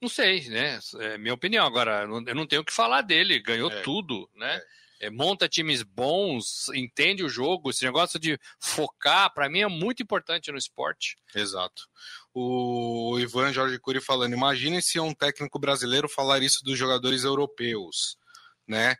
[0.00, 0.78] não sei, né?
[1.00, 1.66] É minha opinião.
[1.66, 3.80] Agora, eu não tenho o que falar dele, ganhou é.
[3.82, 4.56] tudo, né?
[4.56, 4.78] É.
[5.00, 10.02] É, monta times bons, entende o jogo, esse negócio de focar, para mim é muito
[10.02, 11.16] importante no esporte.
[11.32, 11.88] Exato.
[12.34, 18.18] O Ivan Jorge Cury falando, imagine se um técnico brasileiro falar isso dos jogadores europeus,
[18.66, 18.96] né?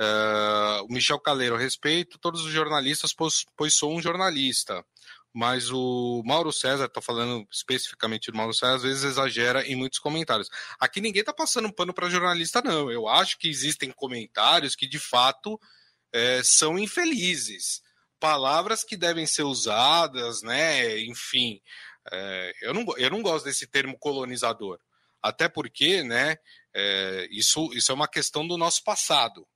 [0.00, 4.84] Uh, o Michel Caleiro, respeito todos os jornalistas, pois, pois sou um jornalista
[5.32, 9.98] mas o Mauro César, estou falando especificamente do Mauro César, às vezes exagera em muitos
[9.98, 10.48] comentários.
[10.78, 12.90] Aqui ninguém está passando pano para jornalista, não.
[12.90, 15.58] Eu acho que existem comentários que de fato
[16.12, 17.82] é, são infelizes.
[18.20, 20.98] Palavras que devem ser usadas, né?
[21.00, 21.60] Enfim,
[22.12, 24.78] é, eu, não, eu não gosto desse termo colonizador.
[25.22, 26.36] Até porque, né?
[26.74, 29.46] É, isso, isso é uma questão do nosso passado.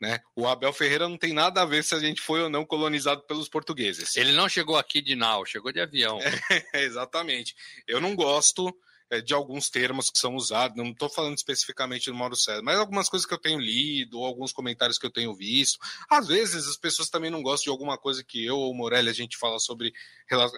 [0.00, 0.20] Né?
[0.34, 3.22] O Abel Ferreira não tem nada a ver se a gente foi ou não colonizado
[3.22, 4.16] pelos portugueses.
[4.16, 6.18] Ele não chegou aqui de nau, chegou de avião.
[6.74, 7.54] É, exatamente.
[7.86, 8.74] Eu não gosto
[9.10, 12.78] é, de alguns termos que são usados, não estou falando especificamente do Mauro César, mas
[12.78, 15.78] algumas coisas que eu tenho lido, ou alguns comentários que eu tenho visto.
[16.08, 19.10] Às vezes as pessoas também não gostam de alguma coisa que eu ou o Morelli
[19.10, 19.92] a gente fala sobre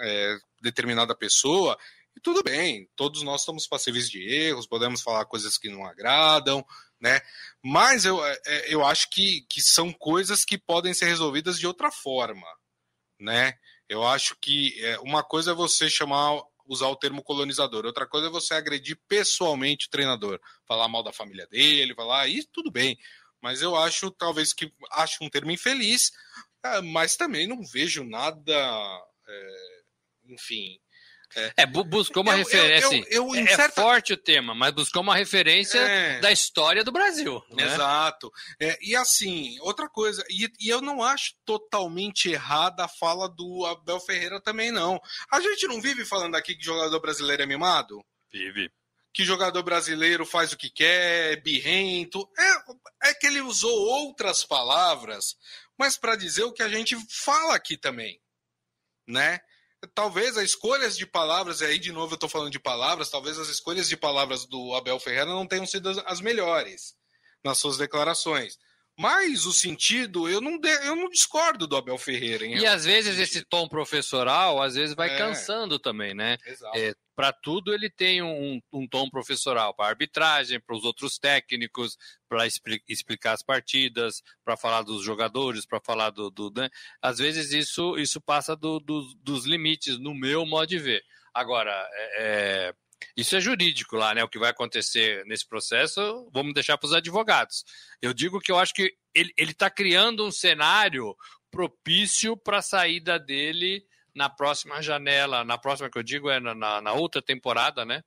[0.02, 1.76] é, determinada pessoa,
[2.16, 6.64] e tudo bem, todos nós estamos passíveis de erros, podemos falar coisas que não agradam,
[6.98, 7.20] né?
[7.62, 11.66] Mas eu, é, é, eu acho que, que são coisas que podem ser resolvidas de
[11.66, 12.46] outra forma,
[13.20, 13.52] né?
[13.86, 18.28] Eu acho que é, uma coisa é você chamar, usar o termo colonizador, outra coisa
[18.28, 22.98] é você agredir pessoalmente o treinador, falar mal da família dele, falar, e tudo bem.
[23.42, 26.10] Mas eu acho, talvez, que acho um termo infeliz,
[26.84, 28.54] mas também não vejo nada,
[29.28, 29.82] é,
[30.30, 30.80] enfim,
[31.34, 33.04] é, é buscou uma eu, referência.
[33.10, 33.82] Eu, eu, assim, é certa...
[33.82, 36.20] forte o tema, mas buscou uma referência é...
[36.20, 37.42] da história do Brasil.
[37.50, 37.64] Né?
[37.64, 38.32] Exato.
[38.60, 43.66] É, e assim, outra coisa, e, e, eu não acho totalmente errada a fala do
[43.66, 45.00] Abel Ferreira também, não.
[45.30, 48.04] A gente não vive falando aqui que jogador brasileiro é mimado?
[48.32, 48.70] Vive.
[49.12, 52.28] Que jogador brasileiro faz o que quer, é birrento.
[52.38, 55.36] É, é que ele usou outras palavras,
[55.78, 58.20] mas para dizer o que a gente fala aqui também,
[59.06, 59.40] né?
[59.94, 63.38] Talvez as escolhas de palavras, e aí de novo eu estou falando de palavras, talvez
[63.38, 66.94] as escolhas de palavras do Abel Ferreira não tenham sido as melhores
[67.44, 68.58] nas suas declarações.
[68.98, 72.46] Mas o sentido, eu não, de, eu não discordo do Abel Ferreira.
[72.46, 75.18] e às vezes esse tom professoral, às vezes vai é.
[75.18, 76.38] cansando também, né?
[76.74, 81.96] É, para tudo ele tem um, um tom professoral, para arbitragem, para os outros técnicos,
[82.28, 82.46] para
[82.86, 86.30] explicar as partidas, para falar dos jogadores, para falar do.
[86.30, 86.68] do né?
[87.00, 91.02] Às vezes isso, isso passa do, do, dos limites, no meu modo de ver.
[91.32, 92.74] Agora, é, é
[93.16, 94.22] isso é jurídico lá, né?
[94.22, 97.64] O que vai acontecer nesse processo, vamos deixar para os advogados.
[98.00, 101.16] Eu digo que eu acho que ele está criando um cenário
[101.50, 106.80] propício para a saída dele na próxima janela, na próxima que eu digo é na,
[106.80, 108.02] na, outra temporada, né?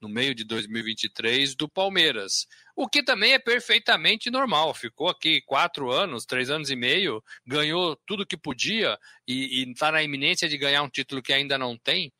[0.00, 2.48] No meio de 2023 do Palmeiras.
[2.74, 4.74] O que também é perfeitamente normal.
[4.74, 10.02] Ficou aqui quatro anos, três anos e meio, ganhou tudo que podia e está na
[10.02, 12.12] iminência de ganhar um título que ainda não tem.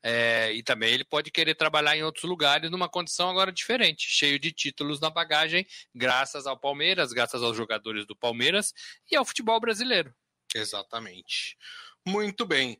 [0.00, 4.38] É, e também ele pode querer trabalhar em outros lugares numa condição agora diferente, cheio
[4.38, 8.74] de títulos na bagagem, graças ao Palmeiras, graças aos jogadores do Palmeiras
[9.10, 10.14] e ao futebol brasileiro.
[10.54, 11.56] Exatamente.
[12.06, 12.78] Muito bem.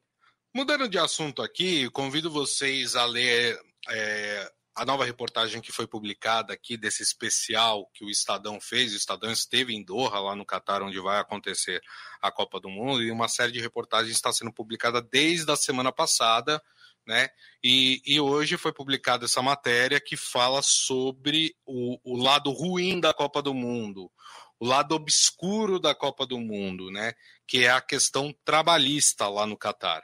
[0.55, 3.59] Mudando de assunto aqui, convido vocês a ler
[3.89, 8.93] é, a nova reportagem que foi publicada aqui desse especial que o Estadão fez.
[8.93, 11.83] O Estadão esteve em Doha, lá no Catar, onde vai acontecer
[12.21, 15.91] a Copa do Mundo, e uma série de reportagens está sendo publicada desde a semana
[15.91, 16.63] passada
[17.07, 17.29] né?
[17.63, 23.13] E, e, hoje foi publicada essa matéria que fala sobre o, o, lado ruim da
[23.13, 24.11] Copa do Mundo,
[24.59, 27.13] o lado obscuro da Copa do Mundo, né?
[27.47, 30.03] Que é a questão trabalhista lá no Catar.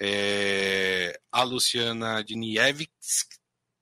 [0.00, 3.26] É, a Luciana Dinievix,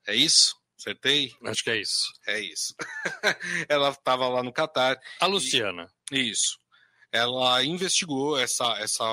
[0.07, 0.57] é isso?
[0.79, 1.33] Acertei?
[1.45, 2.13] Acho que é isso.
[2.27, 2.75] É isso.
[3.69, 4.99] Ela estava lá no Catar.
[5.21, 5.91] A Luciana.
[6.13, 6.59] E, isso.
[7.11, 9.05] Ela investigou essa, essa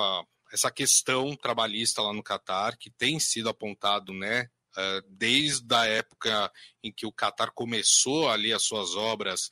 [0.52, 6.52] essa questão trabalhista lá no Catar, que tem sido apontado, né, eh, desde a época
[6.84, 9.50] em que o Catar começou ali as suas obras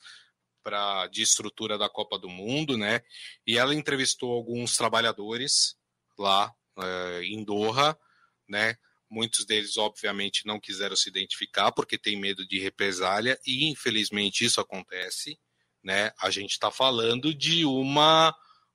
[0.62, 3.00] para de estrutura da Copa do Mundo, né?
[3.46, 5.76] E ela entrevistou alguns trabalhadores
[6.18, 7.96] lá é, em Doha,
[8.48, 8.76] né?
[9.10, 14.60] Muitos deles, obviamente, não quiseram se identificar porque tem medo de represália e, infelizmente, isso
[14.60, 15.38] acontece,
[15.82, 16.12] né?
[16.20, 18.34] A gente está falando de uma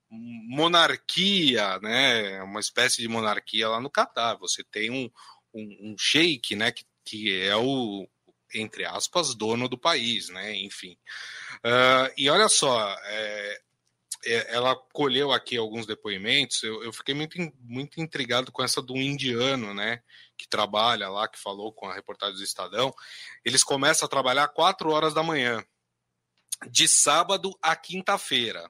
[0.10, 2.42] monarquia, né?
[2.44, 4.36] Uma espécie de monarquia lá no Catar.
[4.36, 5.10] Você tem um,
[5.54, 6.72] um, um sheik, né?
[6.72, 8.08] Que, que é o,
[8.56, 10.56] entre aspas, dono do país, né?
[10.56, 10.98] Enfim.
[11.58, 13.62] Uh, e olha só, é,
[14.26, 16.64] é, ela colheu aqui alguns depoimentos.
[16.64, 20.02] Eu, eu, fiquei muito, muito intrigado com essa do indiano, né?
[20.38, 22.94] Que trabalha lá, que falou com a reportagem do Estadão.
[23.44, 25.64] Eles começam a trabalhar quatro horas da manhã,
[26.70, 28.70] de sábado a quinta-feira,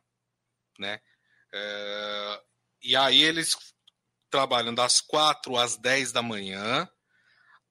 [0.77, 0.99] né?
[1.53, 2.41] É,
[2.83, 3.55] e aí eles
[4.29, 6.89] trabalham das quatro às dez da manhã.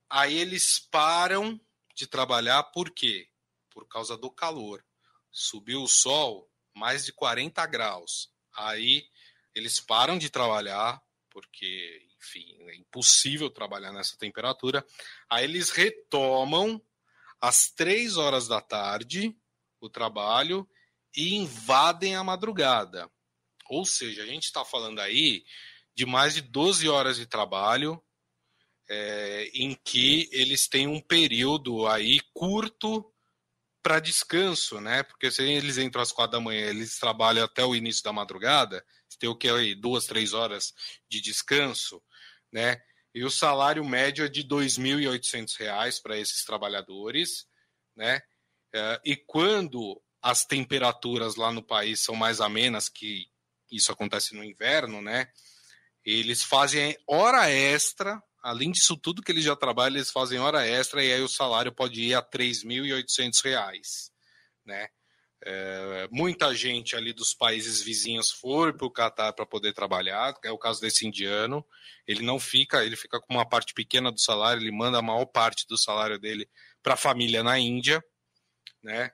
[0.08, 1.60] Aí eles param
[1.94, 3.28] de trabalhar por quê?
[3.70, 4.84] Por causa do calor.
[5.30, 8.30] Subiu o sol, mais de 40 graus.
[8.56, 9.08] Aí
[9.54, 14.84] eles param de trabalhar, porque, enfim, é impossível trabalhar nessa temperatura.
[15.28, 16.82] Aí eles retomam
[17.40, 19.36] às três horas da tarde
[19.80, 20.68] o trabalho
[21.16, 23.10] e invadem a madrugada.
[23.68, 25.44] Ou seja, a gente está falando aí
[25.94, 28.02] de mais de 12 horas de trabalho,
[28.88, 33.10] é, em que eles têm um período aí curto
[33.82, 35.02] para descanso, né?
[35.02, 38.84] Porque se eles entram às quatro da manhã, eles trabalham até o início da madrugada,
[39.18, 40.72] tem o que aí duas, três horas
[41.08, 42.02] de descanso,
[42.52, 42.80] né?
[43.14, 47.46] E o salário médio é de R$ 2.800 para esses trabalhadores,
[47.94, 48.20] né?
[48.74, 53.26] É, e quando as temperaturas lá no país são mais amenas, que
[53.70, 55.30] isso acontece no inverno, né?
[56.04, 61.02] Eles fazem hora extra além disso tudo que eles já trabalham, eles fazem hora extra
[61.02, 64.10] e aí o salário pode ir a R$ 3.800,
[64.66, 64.86] né?
[65.46, 70.50] É, muita gente ali dos países vizinhos foi para o Catar para poder trabalhar, é
[70.50, 71.64] o caso desse indiano.
[72.06, 75.26] Ele não fica, ele fica com uma parte pequena do salário, ele manda a maior
[75.26, 76.48] parte do salário dele
[76.82, 78.04] para a família na Índia,
[78.82, 79.10] né?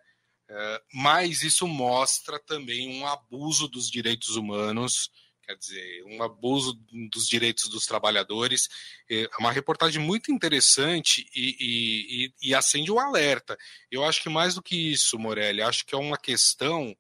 [0.49, 5.09] É, mas isso mostra também um abuso dos direitos humanos
[5.51, 6.75] quer dizer, um abuso
[7.11, 8.69] dos direitos dos trabalhadores.
[9.11, 13.59] É uma reportagem muito interessante e, e, e, acende o um alerta.
[13.91, 16.97] Eu acho que mais do que isso, Morelli, acho que é uma questão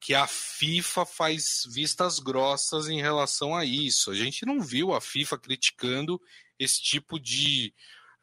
[0.00, 4.10] que a FIFA faz vistas grossas em relação a isso.
[4.10, 6.20] A gente não viu a FIFA criticando
[6.58, 7.72] esse tipo de,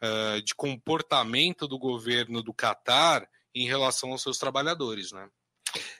[0.01, 5.29] uh, de comportamento do governo do Catar em relação aos seus trabalhadores, né?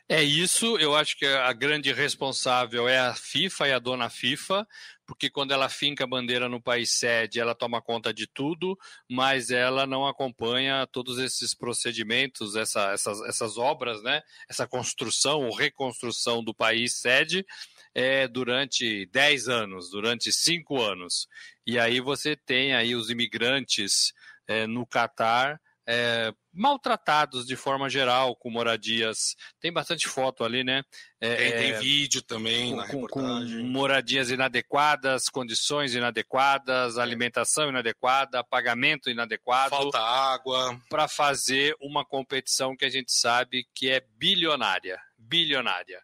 [0.08, 4.68] É isso, eu acho que a grande responsável é a FIFA e a dona FIFA,
[5.06, 8.78] porque quando ela finca a bandeira no país sede, ela toma conta de tudo,
[9.08, 14.22] mas ela não acompanha todos esses procedimentos, essa, essas, essas obras, né?
[14.50, 17.46] essa construção ou reconstrução do país sede
[17.94, 21.28] é, durante 10 anos, durante 5 anos.
[21.66, 24.12] E aí você tem aí os imigrantes
[24.48, 25.60] é, no Catar
[25.92, 29.36] é, maltratados de forma geral, com moradias.
[29.60, 30.84] Tem bastante foto ali, né?
[31.20, 33.62] É, tem, tem, é, vídeo também com, na reportagem.
[33.62, 37.02] Com moradias inadequadas, condições inadequadas, é.
[37.02, 39.72] alimentação inadequada, pagamento inadequado.
[39.72, 40.80] Falta água.
[40.88, 45.02] Para fazer uma competição que a gente sabe que é bilionária.
[45.18, 46.04] Bilionária.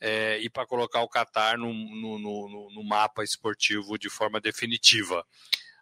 [0.00, 5.26] É, e para colocar o Qatar no, no, no, no mapa esportivo de forma definitiva.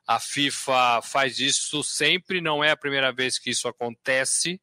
[0.07, 4.61] A FIFA faz isso sempre, não é a primeira vez que isso acontece,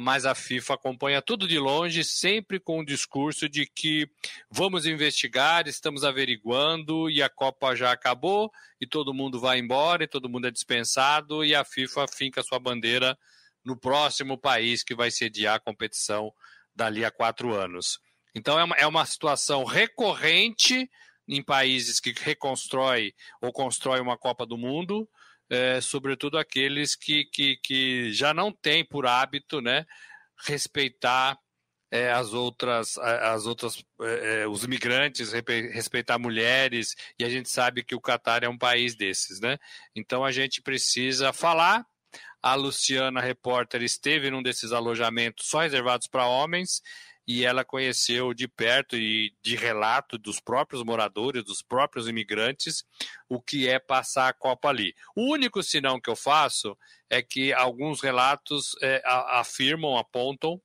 [0.00, 4.08] mas a FIFA acompanha tudo de longe, sempre com o discurso de que
[4.50, 10.08] vamos investigar, estamos averiguando e a Copa já acabou e todo mundo vai embora e
[10.08, 13.18] todo mundo é dispensado e a FIFA finca sua bandeira
[13.64, 16.32] no próximo país que vai sediar a competição
[16.74, 18.00] dali a quatro anos.
[18.34, 20.90] Então é uma, é uma situação recorrente
[21.28, 25.08] em países que reconstrói ou constrói uma Copa do Mundo,
[25.50, 29.84] é, sobretudo aqueles que, que, que já não têm por hábito né,
[30.46, 31.38] respeitar
[31.90, 37.84] é, as outras, as outras é, é os imigrantes, respeitar mulheres, e a gente sabe
[37.84, 39.58] que o Catar é um país desses, né?
[39.94, 41.84] Então a gente precisa falar.
[42.44, 46.82] A Luciana, repórter, esteve num desses alojamentos só reservados para homens
[47.32, 52.84] e ela conheceu de perto e de relato dos próprios moradores, dos próprios imigrantes,
[53.26, 54.94] o que é passar a Copa ali.
[55.16, 56.76] O único sinão que eu faço
[57.08, 60.60] é que alguns relatos é, afirmam, apontam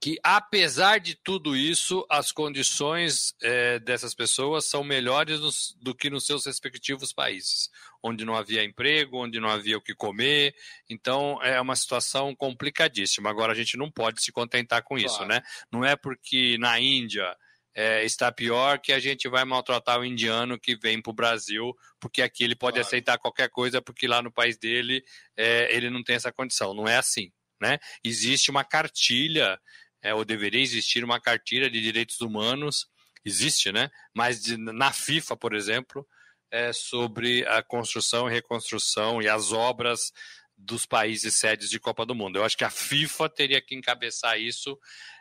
[0.00, 6.10] que, apesar de tudo isso, as condições é, dessas pessoas são melhores nos, do que
[6.10, 7.70] nos seus respectivos países,
[8.02, 10.54] onde não havia emprego, onde não havia o que comer.
[10.88, 13.30] Então, é uma situação complicadíssima.
[13.30, 15.06] Agora, a gente não pode se contentar com claro.
[15.06, 15.42] isso, né?
[15.72, 17.34] Não é porque na Índia.
[17.74, 21.72] É, está pior que a gente vai maltratar o indiano que vem para o Brasil,
[22.00, 22.88] porque aqui ele pode claro.
[22.88, 25.00] aceitar qualquer coisa, porque lá no país dele
[25.36, 26.74] é, ele não tem essa condição.
[26.74, 27.30] Não é assim.
[27.60, 27.78] Né?
[28.02, 29.60] Existe uma cartilha
[30.02, 32.88] é, ou deveria existir uma cartilha de direitos humanos
[33.24, 33.90] existe, né?
[34.14, 36.06] Mas de, na FIFA, por exemplo,
[36.50, 40.12] é sobre a construção e reconstrução e as obras
[40.56, 42.38] dos países sedes de Copa do Mundo.
[42.38, 44.78] Eu acho que a FIFA teria que encabeçar isso,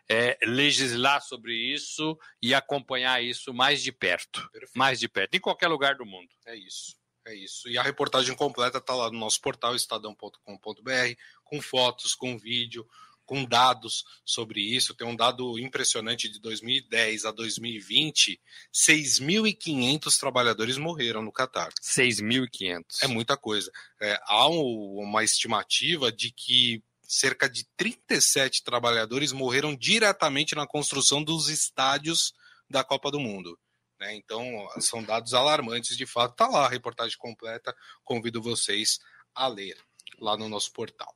[0.10, 4.50] é, legislar sobre isso e acompanhar isso mais de perto.
[4.52, 4.78] Perfeito.
[4.78, 6.30] Mais de perto, em qualquer lugar do mundo.
[6.46, 6.96] É isso.
[7.26, 7.68] É isso.
[7.68, 11.14] E a reportagem completa está lá no nosso portal estadão.com.br,
[11.44, 12.88] com fotos, com vídeo,
[13.28, 14.96] com dados sobre isso.
[14.96, 18.42] Tem um dado impressionante de 2010 a 2020,
[18.74, 21.72] 6.500 trabalhadores morreram no Catar.
[21.84, 22.84] 6.500.
[23.04, 23.70] É muita coisa.
[24.02, 31.22] É, há um, uma estimativa de que cerca de 37 trabalhadores morreram diretamente na construção
[31.22, 32.34] dos estádios
[32.70, 33.60] da Copa do Mundo.
[34.00, 34.16] Né?
[34.16, 36.32] Então, são dados alarmantes, de fato.
[36.32, 37.76] Está lá a reportagem completa.
[38.04, 39.00] Convido vocês
[39.36, 39.78] a ler
[40.18, 41.14] lá no nosso portal.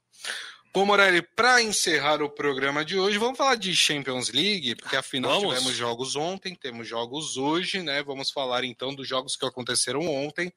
[0.73, 5.41] Bom, Morelli, para encerrar o programa de hoje, vamos falar de Champions League, porque afinal
[5.41, 5.49] vamos.
[5.53, 8.01] tivemos jogos ontem, temos jogos hoje, né?
[8.03, 10.49] Vamos falar então dos jogos que aconteceram ontem.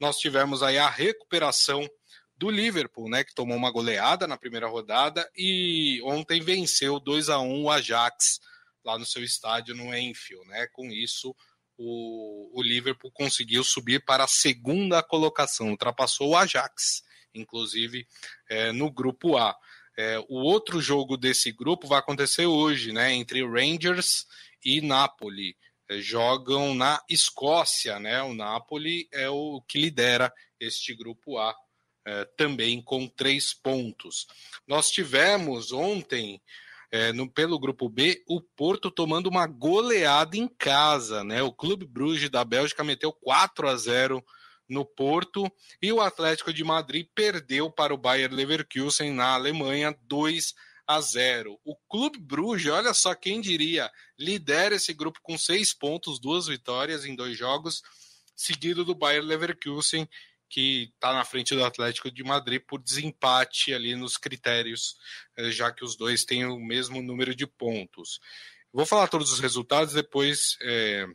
[0.00, 1.88] Nós tivemos aí a recuperação
[2.36, 7.38] do Liverpool, né, que tomou uma goleada na primeira rodada e ontem venceu 2 a
[7.38, 8.40] 1 o Ajax
[8.84, 10.66] lá no seu estádio no Enfield, né?
[10.72, 11.36] Com isso,
[11.78, 17.04] o, o Liverpool conseguiu subir para a segunda colocação, ultrapassou o Ajax
[17.34, 18.06] inclusive
[18.48, 19.56] é, no grupo A.
[19.96, 24.26] É, o outro jogo desse grupo vai acontecer hoje, né, entre Rangers
[24.64, 25.56] e Napoli.
[25.88, 28.22] É, jogam na Escócia, né?
[28.22, 31.54] O Napoli é o que lidera este grupo A,
[32.06, 34.26] é, também com três pontos.
[34.66, 36.40] Nós tivemos ontem
[36.90, 41.42] é, no, pelo grupo B, o Porto tomando uma goleada em casa, né?
[41.42, 44.24] O Clube Bruges da Bélgica meteu 4 a 0
[44.68, 45.50] no Porto
[45.80, 50.54] e o Atlético de Madrid perdeu para o Bayer Leverkusen na Alemanha 2
[50.86, 51.58] a 0.
[51.64, 57.04] O Clube Bruges, olha só quem diria, lidera esse grupo com seis pontos, duas vitórias
[57.04, 57.82] em dois jogos,
[58.34, 60.08] seguido do Bayer Leverkusen,
[60.48, 64.96] que está na frente do Atlético de Madrid por desempate ali nos critérios,
[65.36, 68.20] eh, já que os dois têm o mesmo número de pontos.
[68.70, 71.06] Vou falar todos os resultados, depois é,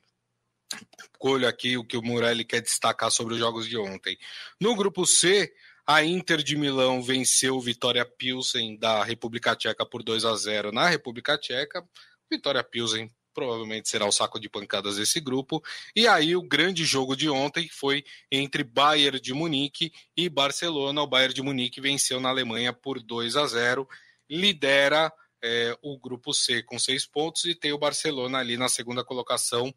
[1.18, 4.18] colho aqui o que o Murelli quer destacar sobre os jogos de ontem.
[4.60, 5.54] No grupo C,
[5.86, 10.88] a Inter de Milão venceu Vitória Pilsen da República Tcheca por 2 a 0 na
[10.88, 11.88] República Tcheca.
[12.30, 15.64] Vitória Pilsen provavelmente será o saco de pancadas desse grupo.
[15.96, 21.04] E aí o grande jogo de ontem foi entre Bayern de Munique e Barcelona.
[21.04, 23.88] O Bayern de Munique venceu na Alemanha por 2 a 0,
[24.30, 29.06] lidera é, o grupo C com seis pontos e tem o Barcelona ali na segunda
[29.06, 29.74] colocação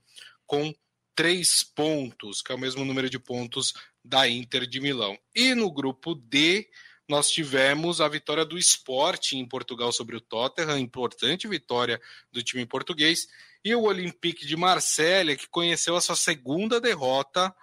[0.50, 0.74] com
[1.14, 3.72] três pontos, que é o mesmo número de pontos
[4.04, 5.16] da Inter de Milão.
[5.32, 6.68] E no grupo D,
[7.08, 12.66] nós tivemos a vitória do Sport em Portugal sobre o Tottenham, importante vitória do time
[12.66, 13.28] português,
[13.64, 17.54] e o Olympique de Marselha, que conheceu a sua segunda derrota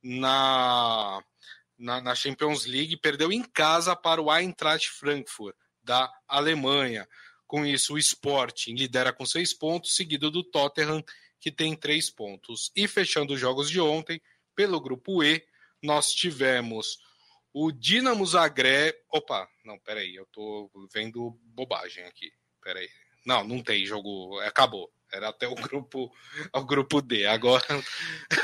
[0.00, 1.20] na,
[1.76, 7.04] na, na Champions League, perdeu em casa para o Eintracht Frankfurt, da Alemanha.
[7.48, 11.02] Com isso, o Sporting lidera com seis pontos, seguido do Tottenham,
[11.40, 12.70] que tem três pontos.
[12.74, 14.20] E fechando os jogos de ontem,
[14.54, 15.42] pelo grupo E,
[15.82, 16.98] nós tivemos
[17.52, 18.94] o Dinamo Zagreb.
[19.12, 22.30] Opa, não, peraí, eu tô vendo bobagem aqui.
[22.62, 22.88] Peraí.
[23.24, 24.38] Não, não tem jogo.
[24.40, 24.90] Acabou.
[25.12, 26.12] Era até o grupo,
[26.52, 27.26] o grupo D.
[27.26, 27.64] Agora.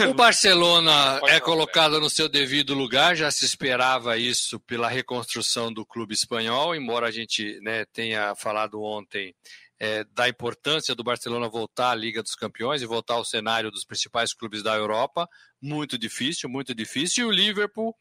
[0.09, 5.85] O Barcelona é colocado no seu devido lugar, já se esperava isso pela reconstrução do
[5.85, 9.35] clube espanhol, embora a gente né, tenha falado ontem
[9.85, 13.85] é, da importância do Barcelona voltar à Liga dos Campeões e voltar ao cenário dos
[13.85, 15.29] principais clubes da Europa.
[15.61, 17.25] Muito difícil, muito difícil.
[17.25, 17.95] E o Liverpool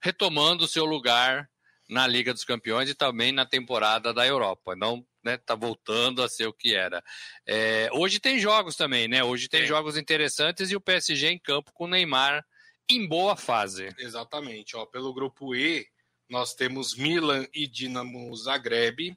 [0.00, 1.50] retomando o seu lugar
[1.88, 4.76] na Liga dos Campeões e também na temporada da Europa.
[4.76, 7.02] Não né, tá voltando a ser o que era.
[7.44, 9.24] É, hoje tem jogos também, né?
[9.24, 9.66] Hoje tem é.
[9.66, 12.44] jogos interessantes e o PSG em campo com o Neymar
[12.88, 13.88] em boa fase.
[13.98, 14.76] Exatamente.
[14.76, 15.84] Ó, pelo grupo E,
[16.30, 19.16] nós temos Milan e Dinamo Zagreb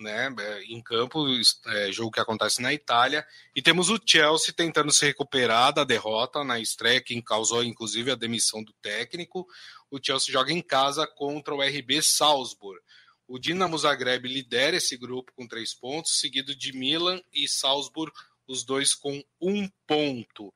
[0.00, 1.26] né, é, em campo,
[1.66, 6.42] é, jogo que acontece na Itália, e temos o Chelsea tentando se recuperar da derrota
[6.42, 9.46] na estreia, que causou inclusive a demissão do técnico.
[9.90, 12.80] O Chelsea joga em casa contra o RB Salzburg.
[13.28, 18.12] O Dinamo Zagreb lidera esse grupo com três pontos, seguido de Milan e Salzburg,
[18.46, 20.52] os dois com um ponto.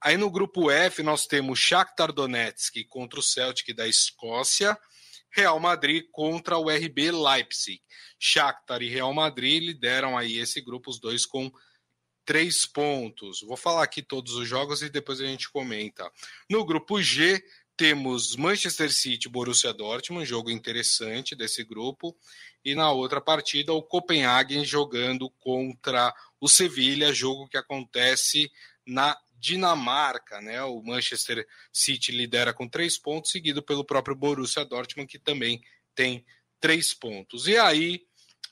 [0.00, 4.78] Aí no grupo F nós temos Shakhtar Donetsk contra o Celtic da Escócia,
[5.34, 7.82] Real Madrid contra o RB Leipzig.
[8.18, 11.50] Shakhtar e Real Madrid lideram aí esse grupo, os dois com
[12.24, 13.40] três pontos.
[13.42, 16.10] Vou falar aqui todos os jogos e depois a gente comenta.
[16.48, 17.42] No grupo G,
[17.76, 22.16] temos Manchester City Borussia Dortmund, jogo interessante desse grupo.
[22.64, 28.50] E na outra partida, o Copenhagen jogando contra o Sevilha, jogo que acontece
[28.86, 30.62] na Dinamarca, né?
[30.64, 35.62] O Manchester City lidera com três pontos, seguido pelo próprio Borussia Dortmund, que também
[35.94, 36.24] tem
[36.58, 37.46] três pontos.
[37.46, 38.00] E aí,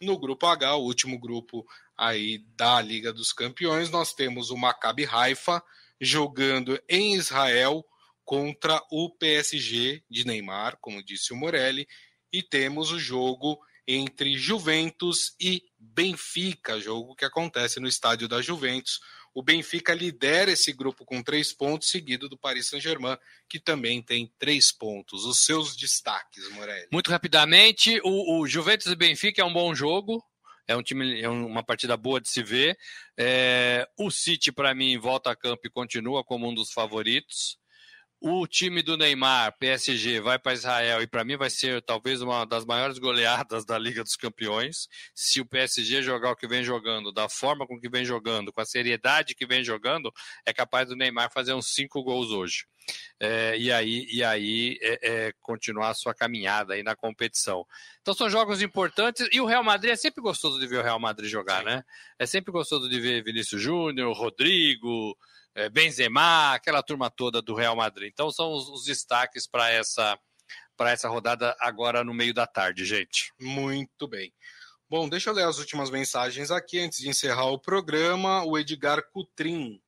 [0.03, 1.67] no grupo H, o último grupo
[1.97, 5.63] aí da Liga dos Campeões, nós temos o Maccabi Haifa
[5.99, 7.83] jogando em Israel
[8.23, 11.89] contra o PSG de Neymar, como disse o Morelli,
[12.31, 19.01] e temos o jogo entre Juventus e Benfica, jogo que acontece no estádio da Juventus.
[19.35, 23.17] O Benfica lidera esse grupo com três pontos, seguido do Paris Saint-Germain,
[23.49, 25.25] que também tem três pontos.
[25.25, 26.89] Os seus destaques, Morelli.
[26.93, 30.23] Muito rapidamente, o, o Juventus e Benfica é um bom jogo.
[30.69, 32.79] É um time, é uma partida boa de se ver.
[33.19, 37.59] É, o City, para mim, volta a campo e continua como um dos favoritos
[38.23, 42.45] o time do Neymar, PSG, vai para Israel e para mim vai ser talvez uma
[42.45, 44.89] das maiores goleadas da Liga dos Campeões.
[45.13, 48.61] Se o PSG jogar o que vem jogando, da forma com que vem jogando, com
[48.61, 50.13] a seriedade que vem jogando,
[50.47, 52.65] é capaz do Neymar fazer uns cinco gols hoje.
[53.19, 57.67] É, e aí, e aí é, é, continuar a sua caminhada aí na competição.
[58.01, 60.99] Então são jogos importantes e o Real Madrid é sempre gostoso de ver o Real
[60.99, 61.67] Madrid jogar, Sim.
[61.67, 61.85] né?
[62.19, 65.17] É sempre gostoso de ver Vinícius Júnior, Rodrigo,
[65.71, 68.11] Benzema, aquela turma toda do Real Madrid.
[68.13, 70.19] Então são os, os destaques para essa
[70.77, 73.33] para essa rodada agora no meio da tarde, gente.
[73.39, 74.33] Muito bem.
[74.89, 78.45] Bom, deixa eu ler as últimas mensagens aqui antes de encerrar o programa.
[78.45, 79.81] O Edgar Cutrim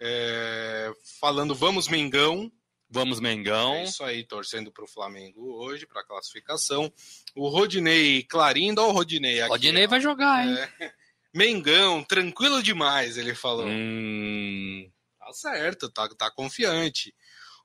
[0.00, 2.50] é, falando vamos Mengão.
[2.88, 3.74] Vamos Mengão.
[3.74, 6.92] É isso aí, torcendo para o Flamengo hoje, para a classificação.
[7.34, 9.50] O Rodinei Clarindo, olha o Rodinei aqui.
[9.50, 9.88] Rodinei ó.
[9.88, 10.54] vai jogar, hein?
[10.78, 10.94] É.
[11.34, 13.66] Mengão, tranquilo demais, ele falou.
[13.66, 14.88] Hum...
[15.18, 17.14] Tá certo, tá, tá confiante.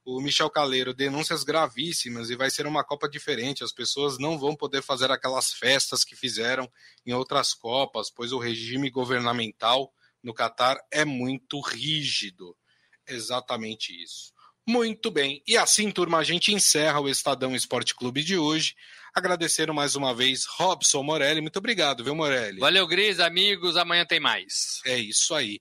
[0.05, 3.63] O Michel Caleiro, denúncias gravíssimas e vai ser uma Copa diferente.
[3.63, 6.71] As pessoas não vão poder fazer aquelas festas que fizeram
[7.05, 9.93] em outras Copas, pois o regime governamental
[10.23, 12.57] no Catar é muito rígido.
[13.05, 14.33] Exatamente isso.
[14.69, 15.41] Muito bem.
[15.47, 18.75] E assim, turma, a gente encerra o Estadão Esporte Clube de hoje.
[19.15, 21.41] Agradecer mais uma vez Robson Morelli.
[21.41, 22.59] Muito obrigado, viu, Morelli?
[22.59, 23.75] Valeu, Gris, amigos.
[23.75, 24.79] Amanhã tem mais.
[24.85, 25.59] É isso aí.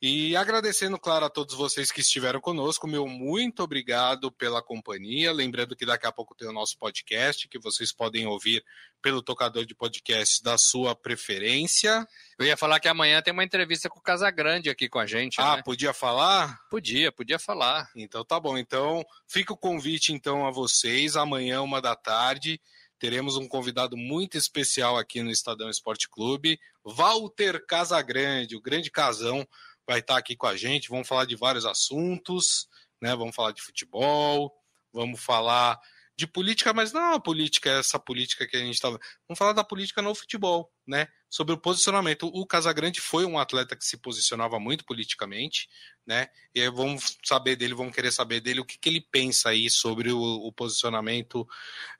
[0.00, 5.32] E agradecendo, claro, a todos vocês que estiveram conosco, meu muito obrigado pela companhia.
[5.32, 8.64] Lembrando que daqui a pouco tem o nosso podcast, que vocês podem ouvir
[9.02, 12.06] pelo tocador de podcast da sua preferência.
[12.38, 15.40] Eu ia falar que amanhã tem uma entrevista com o Casagrande aqui com a gente.
[15.40, 15.62] Ah, né?
[15.64, 16.60] podia falar?
[16.70, 17.90] Podia, podia falar.
[17.96, 18.56] Então tá bom.
[18.56, 21.16] Então fica o convite então a vocês.
[21.16, 22.60] Amanhã, uma da tarde,
[23.00, 29.46] teremos um convidado muito especial aqui no Estadão Esporte Clube, Walter Casagrande, o grande casão
[29.88, 30.90] vai estar aqui com a gente.
[30.90, 32.68] Vamos falar de vários assuntos,
[33.00, 33.16] né?
[33.16, 34.54] Vamos falar de futebol,
[34.92, 35.80] vamos falar
[36.14, 38.90] de política, mas não a política, essa política que a gente está.
[38.90, 41.08] Vamos falar da política no futebol, né?
[41.30, 42.26] Sobre o posicionamento.
[42.26, 45.68] O Casagrande foi um atleta que se posicionava muito politicamente,
[46.06, 46.28] né?
[46.54, 49.70] E aí vamos saber dele, vamos querer saber dele o que, que ele pensa aí
[49.70, 51.48] sobre o, o posicionamento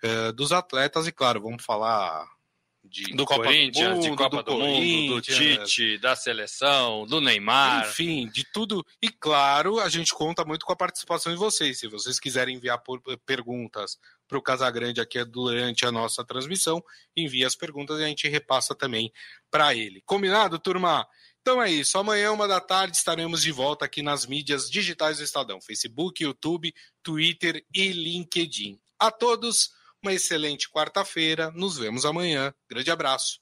[0.05, 1.07] uh, dos atletas.
[1.07, 2.29] E claro, vamos falar
[2.85, 7.07] de do Copa Corinthians, do mundo, de Copa do, do Mundo, do Tite, da seleção,
[7.07, 7.89] do Neymar.
[7.89, 8.85] Enfim, de tudo.
[9.03, 11.79] E claro, a gente conta muito com a participação de vocês.
[11.79, 12.83] Se vocês quiserem enviar
[13.27, 16.83] perguntas para o Casagrande aqui durante a nossa transmissão,
[17.17, 19.13] envie as perguntas e a gente repassa também
[19.51, 20.03] para ele.
[20.07, 21.07] Combinado, turma?
[21.41, 21.97] Então é isso.
[21.99, 26.75] Amanhã, uma da tarde, estaremos de volta aqui nas mídias digitais do Estadão: Facebook, YouTube,
[27.03, 28.79] Twitter e LinkedIn.
[28.99, 29.71] A todos
[30.09, 31.51] uma excelente quarta-feira.
[31.51, 32.53] Nos vemos amanhã.
[32.69, 33.41] Grande abraço.